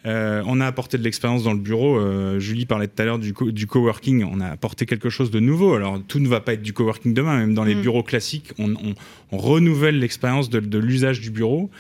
Euh, 0.07 0.43
on 0.47 0.61
a 0.61 0.67
apporté 0.67 0.99
de 0.99 1.03
l'expérience 1.03 1.43
dans 1.43 1.53
le 1.53 1.59
bureau. 1.59 1.99
Euh, 1.99 2.39
Julie 2.39 2.65
parlait 2.65 2.87
tout 2.87 3.03
à 3.03 3.05
l'heure 3.05 3.19
du, 3.19 3.35
du 3.49 3.67
coworking. 3.67 4.25
On 4.25 4.41
a 4.41 4.47
apporté 4.47 4.87
quelque 4.87 5.11
chose 5.11 5.31
de 5.31 5.41
nouveau. 5.41 5.75
Alors 5.75 6.01
tout 6.07 6.21
ne 6.21 6.29
va 6.29 6.41
pas 6.41 6.53
être 6.53 6.63
du 6.63 6.73
coworking 6.73 7.13
demain. 7.13 7.39
Même 7.39 7.55
dans 7.55 7.65
les 7.65 7.75
mm. 7.75 7.83
bureaux 7.83 8.03
classiques, 8.03 8.53
on, 8.59 8.75
renouvelle 9.33 9.99
l'expérience 9.99 10.49
de, 10.49 10.79
l'usage 10.79 11.21
du 11.21 11.31
bureau. 11.31 11.71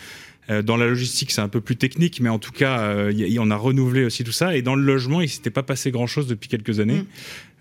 Euh, 0.48 0.62
dans 0.62 0.76
la 0.76 0.86
logistique, 0.86 1.30
c'est 1.30 1.40
un 1.40 1.48
peu 1.48 1.60
plus 1.60 1.76
technique, 1.76 2.20
mais 2.20 2.28
en 2.28 2.38
tout 2.38 2.52
cas, 2.52 2.92
on 3.38 3.50
a 3.50 3.56
renouvelé 3.56 4.04
aussi 4.04 4.24
tout 4.24 4.32
ça. 4.32 4.56
Et 4.56 4.62
dans 4.62 4.74
le 4.74 4.82
logement, 4.82 5.20
il 5.20 5.28
s'était 5.28 5.50
pas 5.50 5.62
passé 5.62 5.90
grand-chose 5.90 6.26
depuis 6.26 6.48
quelques 6.48 6.80
années. 6.80 7.00
Mm 7.00 7.06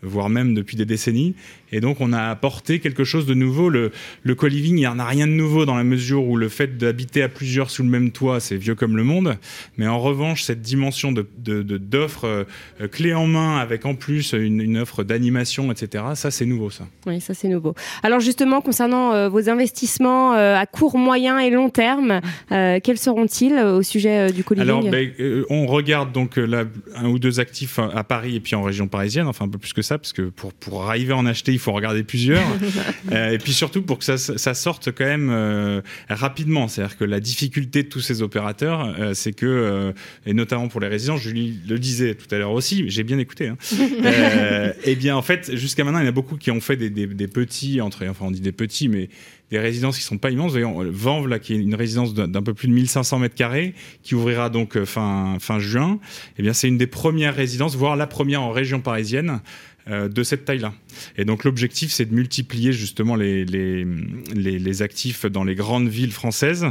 voire 0.02 0.30
même 0.30 0.54
depuis 0.54 0.78
des 0.78 0.86
décennies. 0.86 1.36
Et 1.72 1.82
donc, 1.82 2.00
on 2.00 2.14
a 2.14 2.30
apporté 2.30 2.80
quelque 2.80 3.04
chose 3.04 3.26
de 3.26 3.34
nouveau. 3.34 3.70
Le, 3.70 3.92
le 4.24 4.36
co-living, 4.36 4.78
il 4.78 4.82
n'y 4.82 4.88
en 4.88 5.00
a 5.00 5.06
rien 5.06 5.28
de 5.28 5.32
nouveau 5.32 5.66
dans 5.66 5.76
la 5.76 5.84
mesure 5.84 6.26
où 6.26 6.38
le 6.38 6.48
fait 6.48 6.78
d'habiter 6.78 7.22
à 7.24 7.30
plusieurs 7.30 7.70
sous 7.70 7.84
le 7.84 7.90
même 7.90 8.12
toit, 8.12 8.40
c'est 8.40 8.56
vieux 8.56 8.76
comme 8.76 8.96
le 8.96 9.04
monde. 9.04 9.38
Mais 9.78 9.88
en 9.88 10.00
revanche, 10.00 10.44
cette 10.44 10.62
dimension 10.62 11.12
de, 11.12 11.26
d'offre 11.38 12.26
euh, 12.26 12.88
clé 12.88 13.14
en 13.14 13.28
main 13.28 13.58
avec 13.58 13.86
en 13.86 13.96
plus 13.96 14.34
une, 14.34 14.62
une 14.62 14.78
offre 14.78 15.04
d'animation, 15.04 15.72
etc., 15.72 16.04
ça, 16.14 16.32
c'est 16.32 16.46
nouveau, 16.46 16.70
ça. 16.70 16.88
Oui, 17.08 17.20
ça, 17.20 17.34
c'est 17.34 17.48
nouveau. 17.48 17.74
Alors, 18.04 18.20
justement, 18.20 18.62
concernant 18.62 19.14
euh, 19.14 19.28
vos 19.28 19.50
investissements 19.50 20.34
euh, 20.34 20.56
à 20.56 20.66
court, 20.66 20.98
moyen 20.98 21.40
et 21.40 21.50
long 21.50 21.70
terme, 21.70 22.22
quels 22.50 22.98
seront-ils 22.98 23.54
au 23.54 23.82
sujet 23.82 24.32
du 24.32 24.44
co-living 24.44 24.70
Alors, 24.70 24.84
ben, 24.84 25.12
on 25.50 25.66
regarde 25.66 26.12
donc 26.12 26.38
là, 26.38 26.64
un 26.96 27.10
ou 27.10 27.20
deux 27.20 27.40
actifs 27.40 27.80
à 27.80 28.04
Paris 28.04 28.36
et 28.36 28.40
puis 28.40 28.56
en 28.56 28.64
région 28.64 28.88
parisienne, 28.88 29.28
enfin 29.28 29.46
un 29.46 29.50
peu 29.50 29.58
plus 29.58 29.74
que 29.74 29.82
ça, 29.86 29.98
parce 29.98 30.14
que 30.14 30.24
pour, 30.24 30.54
pour 30.54 30.90
arriver 30.90 31.14
à 31.14 31.18
en 31.18 31.26
acheter, 31.26 31.54
il 31.54 31.60
faut 31.60 31.72
regarder 31.72 32.04
plusieurs. 32.04 32.46
euh, 33.12 33.32
et 33.32 33.38
puis 33.38 33.54
surtout 33.54 33.82
pour 33.82 34.00
que 34.00 34.04
ça, 34.04 34.18
ça 34.18 34.54
sorte 34.54 34.92
quand 34.92 35.06
même 35.06 35.30
euh, 35.32 35.82
rapidement. 36.10 36.68
C'est-à-dire 36.68 36.98
que 36.98 37.06
la 37.06 37.20
difficulté 37.20 37.84
de 37.84 37.90
tous 37.90 38.02
ces 38.02 38.22
opérateurs, 38.22 38.96
euh, 39.00 39.14
c'est 39.14 39.34
que, 39.34 39.94
et 40.26 40.34
notamment 40.34 40.68
pour 40.68 40.82
les 40.82 40.88
résidents, 40.88 41.18
je 41.18 41.30
le 41.30 41.80
disais 41.80 42.16
tout 42.16 42.34
à 42.34 42.38
l'heure 42.38 42.52
aussi, 42.52 42.90
j'ai 42.90 43.04
bien 43.04 43.20
écouté, 43.20 43.48
hein, 43.48 43.58
et 44.84 44.96
bien 44.96 45.16
en 45.16 45.22
fait, 45.22 45.56
jusqu'à 45.56 45.84
maintenant, 45.84 46.00
il 46.00 46.04
y 46.04 46.06
en 46.06 46.10
a 46.10 46.14
beaucoup 46.14 46.38
qui 46.38 46.52
ont 46.52 46.62
fait 46.62 46.76
des, 46.76 46.90
des, 46.90 47.08
des 47.08 47.28
petits, 47.28 47.82
entre, 47.82 48.06
enfin 48.08 48.26
on 48.26 48.32
dit 48.32 48.42
des 48.42 48.52
petits, 48.52 48.90
mais 48.90 49.10
des 49.52 49.60
résidences 49.60 49.98
qui 49.98 50.04
sont 50.04 50.18
pas 50.18 50.32
immenses. 50.32 50.52
Voyons, 50.52 50.82
Vanves, 50.92 51.28
là, 51.28 51.40
qui 51.40 51.54
est 51.54 51.58
une 51.58 51.76
résidence 51.76 52.14
d'un 52.14 52.42
peu 52.42 52.54
plus 52.54 52.68
de 52.68 52.74
1500 52.74 53.20
mètres 53.20 53.36
carrés, 53.36 53.76
qui 54.02 54.16
ouvrira 54.16 54.50
donc 54.50 54.84
fin, 54.86 55.38
fin 55.40 55.60
juin. 55.60 56.00
Eh 56.38 56.42
bien, 56.42 56.54
c'est 56.54 56.68
une 56.68 56.78
des 56.78 56.88
premières 56.88 57.36
résidences, 57.36 57.76
voire 57.76 57.96
la 57.96 58.08
première 58.08 58.42
en 58.42 58.52
région 58.52 58.82
parisienne, 58.82 59.40
euh, 59.88 60.10
de 60.10 60.24
cette 60.24 60.46
taille-là. 60.46 60.74
Et 61.16 61.26
donc 61.26 61.44
l'objectif, 61.44 61.92
c'est 61.92 62.06
de 62.06 62.14
multiplier 62.16 62.74
justement 62.74 63.16
les, 63.16 63.46
les, 63.46 63.86
les, 64.34 64.82
actifs 64.82 65.28
dans 65.28 65.44
les 65.44 65.54
grandes 65.54 65.88
villes 65.88 66.12
françaises, 66.12 66.66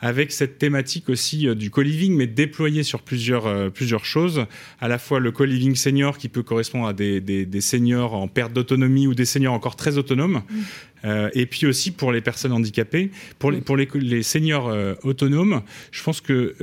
avec 0.00 0.32
cette 0.32 0.56
thématique 0.56 1.10
aussi 1.10 1.46
euh, 1.46 1.54
du 1.54 1.70
co-living, 1.70 2.16
mais 2.16 2.26
déployé 2.26 2.82
sur 2.82 3.02
plusieurs, 3.02 3.46
euh, 3.46 3.68
plusieurs 3.68 4.06
choses. 4.06 4.46
À 4.80 4.88
la 4.88 4.98
fois 4.98 5.20
le 5.20 5.30
co-living 5.30 5.74
senior 5.74 6.16
qui 6.16 6.30
peut 6.30 6.42
correspondre 6.42 6.86
à 6.86 6.94
des, 6.94 7.20
des, 7.20 7.44
des 7.44 7.60
seniors 7.60 8.14
en 8.14 8.28
perte 8.28 8.54
d'autonomie 8.54 9.06
ou 9.06 9.14
des 9.14 9.26
seniors 9.26 9.52
encore 9.52 9.76
très 9.76 9.98
autonomes. 9.98 10.42
Mmh. 10.48 10.60
Et 11.04 11.46
puis 11.46 11.66
aussi 11.66 11.90
pour 11.90 12.12
les 12.12 12.20
personnes 12.20 12.52
handicapées, 12.52 13.10
pour 13.38 13.50
les, 13.50 13.60
pour 13.60 13.76
les, 13.76 13.88
les 13.94 14.22
seniors 14.22 14.74
autonomes, 15.02 15.62
je 15.90 16.02
pense 16.02 16.20
que 16.20 16.54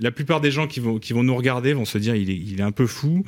la 0.00 0.10
plupart 0.10 0.40
des 0.40 0.50
gens 0.50 0.66
qui 0.66 0.80
vont, 0.80 0.98
qui 0.98 1.12
vont 1.12 1.22
nous 1.22 1.36
regarder 1.36 1.72
vont 1.72 1.84
se 1.84 1.98
dire 1.98 2.14
il 2.14 2.30
est, 2.30 2.36
il 2.36 2.60
est 2.60 2.62
un 2.62 2.72
peu 2.72 2.86
fou. 2.86 3.24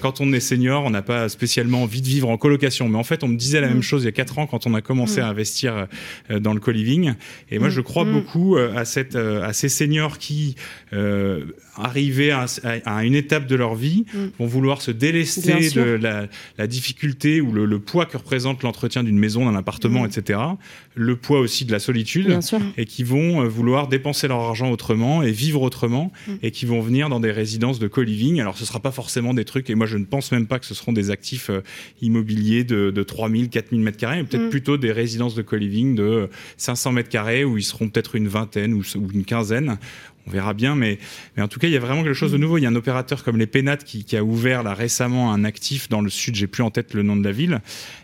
quand 0.00 0.20
on 0.20 0.32
est 0.32 0.40
senior, 0.40 0.84
on 0.84 0.90
n'a 0.90 1.02
pas 1.02 1.28
spécialement 1.28 1.82
envie 1.82 2.02
de 2.02 2.06
vivre 2.06 2.28
en 2.28 2.36
colocation. 2.36 2.88
Mais 2.88 2.98
en 2.98 3.04
fait, 3.04 3.24
on 3.24 3.28
me 3.28 3.36
disait 3.36 3.60
la 3.60 3.68
même 3.68 3.82
chose 3.82 4.02
il 4.02 4.06
y 4.06 4.08
a 4.08 4.12
quatre 4.12 4.38
ans 4.38 4.46
quand 4.46 4.66
on 4.66 4.74
a 4.74 4.82
commencé 4.82 5.20
à 5.20 5.28
investir 5.28 5.86
dans 6.30 6.52
le 6.52 6.60
co-living. 6.60 7.14
Et 7.50 7.58
moi, 7.58 7.70
je 7.70 7.80
crois 7.80 8.04
beaucoup 8.04 8.56
à, 8.56 8.84
cette, 8.84 9.16
à 9.16 9.52
ces 9.52 9.68
seniors 9.68 10.18
qui, 10.18 10.56
arrivés 11.76 12.30
à, 12.30 12.46
à, 12.84 13.04
une 13.04 13.14
étape 13.14 13.46
de 13.46 13.56
leur 13.56 13.74
vie, 13.74 14.04
vont 14.38 14.46
vouloir 14.46 14.82
se 14.82 14.90
délester 14.90 15.70
de 15.70 15.82
la, 15.82 16.26
la, 16.58 16.66
difficulté 16.66 17.40
ou 17.40 17.52
le, 17.52 17.66
le 17.66 17.78
poids 17.78 18.06
que 18.06 18.16
représente 18.16 18.62
l'entretien 18.62 19.02
d'une 19.02 19.18
maison, 19.18 19.44
appartement, 19.54 20.02
mmh. 20.02 20.06
etc. 20.06 20.40
Le 20.94 21.16
poids 21.16 21.40
aussi 21.40 21.64
de 21.64 21.72
la 21.72 21.78
solitude, 21.78 22.38
et 22.76 22.84
qui 22.84 23.04
vont 23.04 23.42
euh, 23.42 23.48
vouloir 23.48 23.88
dépenser 23.88 24.28
leur 24.28 24.40
argent 24.40 24.70
autrement 24.70 25.22
et 25.22 25.32
vivre 25.32 25.62
autrement, 25.62 26.12
mmh. 26.26 26.32
et 26.42 26.50
qui 26.50 26.66
vont 26.66 26.80
venir 26.80 27.08
dans 27.08 27.20
des 27.20 27.32
résidences 27.32 27.78
de 27.78 27.88
co-living. 27.88 28.40
Alors 28.40 28.56
ce 28.56 28.64
sera 28.64 28.80
pas 28.80 28.92
forcément 28.92 29.34
des 29.34 29.44
trucs, 29.44 29.70
et 29.70 29.74
moi 29.74 29.86
je 29.86 29.98
ne 29.98 30.04
pense 30.04 30.32
même 30.32 30.46
pas 30.46 30.58
que 30.58 30.66
ce 30.66 30.74
seront 30.74 30.92
des 30.92 31.10
actifs 31.10 31.50
euh, 31.50 31.60
immobiliers 32.02 32.64
de, 32.64 32.90
de 32.90 33.02
3000, 33.02 33.48
4000 33.48 33.80
mètres 33.80 33.98
carrés, 33.98 34.16
mais 34.16 34.24
peut-être 34.24 34.46
mmh. 34.46 34.50
plutôt 34.50 34.76
des 34.76 34.92
résidences 34.92 35.34
de 35.34 35.42
co-living 35.42 35.94
de 35.94 36.28
500 36.56 36.92
mètres 36.92 37.08
carrés 37.08 37.44
où 37.44 37.58
ils 37.58 37.64
seront 37.64 37.88
peut-être 37.88 38.14
une 38.16 38.28
vingtaine 38.28 38.74
ou, 38.74 38.82
ou 38.96 39.10
une 39.12 39.24
quinzaine 39.24 39.78
on 40.26 40.30
verra 40.30 40.54
bien, 40.54 40.74
mais, 40.74 40.98
mais 41.36 41.42
en 41.42 41.48
tout 41.48 41.58
cas, 41.58 41.68
il 41.68 41.72
y 41.72 41.76
a 41.76 41.80
vraiment 41.80 42.02
quelque 42.02 42.14
chose 42.14 42.32
de 42.32 42.38
nouveau. 42.38 42.58
Il 42.58 42.62
y 42.62 42.66
a 42.66 42.70
un 42.70 42.74
opérateur 42.74 43.24
comme 43.24 43.36
les 43.36 43.46
Pénates 43.46 43.84
qui, 43.84 44.04
qui 44.04 44.16
a 44.16 44.24
ouvert 44.24 44.62
là 44.62 44.74
récemment 44.74 45.32
un 45.32 45.44
actif 45.44 45.88
dans 45.88 46.00
le 46.00 46.10
sud, 46.10 46.34
j'ai 46.34 46.46
plus 46.46 46.62
en 46.62 46.70
tête 46.70 46.94
le 46.94 47.02
nom 47.02 47.16
de 47.16 47.24
la 47.24 47.32
ville, 47.32 47.60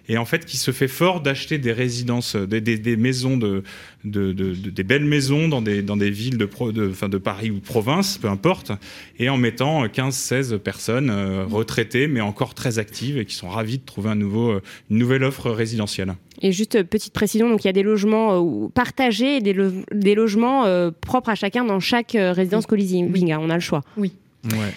et 0.08 0.18
en 0.18 0.24
fait 0.24 0.44
qui 0.44 0.56
se 0.56 0.70
fait 0.70 0.88
fort 0.88 1.20
d'acheter 1.20 1.58
des 1.58 1.72
résidences, 1.72 2.36
des, 2.36 2.60
des, 2.60 2.78
des 2.78 2.96
maisons 2.96 3.36
de, 3.36 3.62
de, 4.04 4.32
de, 4.32 4.54
de, 4.54 4.70
des 4.70 4.82
belles 4.82 5.04
maisons 5.04 5.48
dans 5.48 5.62
des, 5.62 5.82
dans 5.82 5.96
des 5.96 6.10
villes 6.10 6.38
de, 6.38 6.44
pro, 6.44 6.72
de, 6.72 6.88
de 6.88 7.18
Paris 7.18 7.50
ou 7.50 7.60
de 7.60 7.64
province, 7.64 8.18
peu 8.18 8.28
importe, 8.28 8.72
et 9.18 9.28
en 9.28 9.36
mettant 9.36 9.86
15-16 9.86 10.58
personnes 10.58 11.10
euh, 11.10 11.44
retraitées, 11.46 12.06
mais 12.06 12.20
encore 12.20 12.54
très 12.54 12.78
actives 12.78 13.18
et 13.18 13.24
qui 13.24 13.34
sont 13.34 13.48
ravies 13.48 13.78
de 13.78 13.84
trouver 13.84 14.10
un 14.10 14.14
nouveau, 14.14 14.50
euh, 14.50 14.62
une 14.90 14.98
nouvelle 14.98 15.24
offre 15.24 15.50
résidentielle. 15.50 16.14
Et 16.40 16.52
juste 16.52 16.76
euh, 16.76 16.84
petite 16.84 17.12
précision, 17.12 17.48
donc 17.48 17.64
il 17.64 17.66
y 17.66 17.70
a 17.70 17.72
des 17.72 17.82
logements 17.82 18.68
partagés 18.70 19.36
et 19.36 19.40
des, 19.40 19.52
lo 19.52 19.70
des 19.92 20.14
logements 20.14 20.64
propres 21.00 21.30
à 21.30 21.34
chacun 21.34 21.64
dans 21.64 21.80
chaque 21.80 22.12
résidence 22.12 22.64
oui. 22.64 22.68
co-living. 22.68 23.32
Hein, 23.32 23.38
on 23.40 23.50
a 23.50 23.54
le 23.54 23.60
choix. 23.60 23.82
Oui. 23.96 24.12
Ouais. 24.44 24.72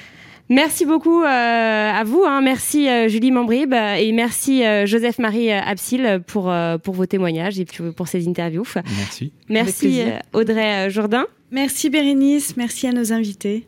Merci 0.50 0.86
beaucoup 0.86 1.24
euh, 1.24 1.26
à 1.26 2.04
vous. 2.04 2.24
Hein. 2.26 2.42
Merci 2.42 2.90
euh, 2.90 3.08
Julie 3.08 3.32
Mambrib 3.32 3.74
et 3.74 4.12
merci 4.12 4.66
euh, 4.66 4.86
Joseph-Marie 4.86 5.52
Absil 5.52 6.22
pour, 6.28 6.54
pour 6.84 6.94
vos 6.94 7.06
témoignages 7.06 7.60
et 7.60 7.66
pour 7.96 8.08
ces 8.08 8.28
interviews. 8.28 8.66
Merci. 8.98 9.32
Merci 9.50 10.04
Audrey 10.34 10.90
Jourdain. 10.90 11.26
Merci 11.52 11.90
Bérénice, 11.90 12.58
merci 12.58 12.88
à 12.88 12.92
nos 12.92 13.14
invités. 13.14 13.66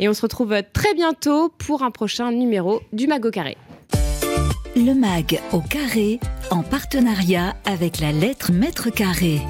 Et 0.00 0.08
on 0.08 0.14
se 0.14 0.22
retrouve 0.22 0.54
très 0.72 0.92
bientôt 0.94 1.50
pour 1.56 1.82
un 1.82 1.90
prochain 1.90 2.32
numéro 2.32 2.82
du 2.92 3.06
Mag 3.06 3.24
au 3.24 3.30
carré. 3.30 3.56
Le 4.84 4.94
Mag 4.94 5.40
au 5.52 5.60
carré 5.60 6.20
en 6.52 6.62
partenariat 6.62 7.56
avec 7.64 7.98
la 7.98 8.12
lettre 8.12 8.52
Mètre 8.52 8.90
Carré. 8.90 9.40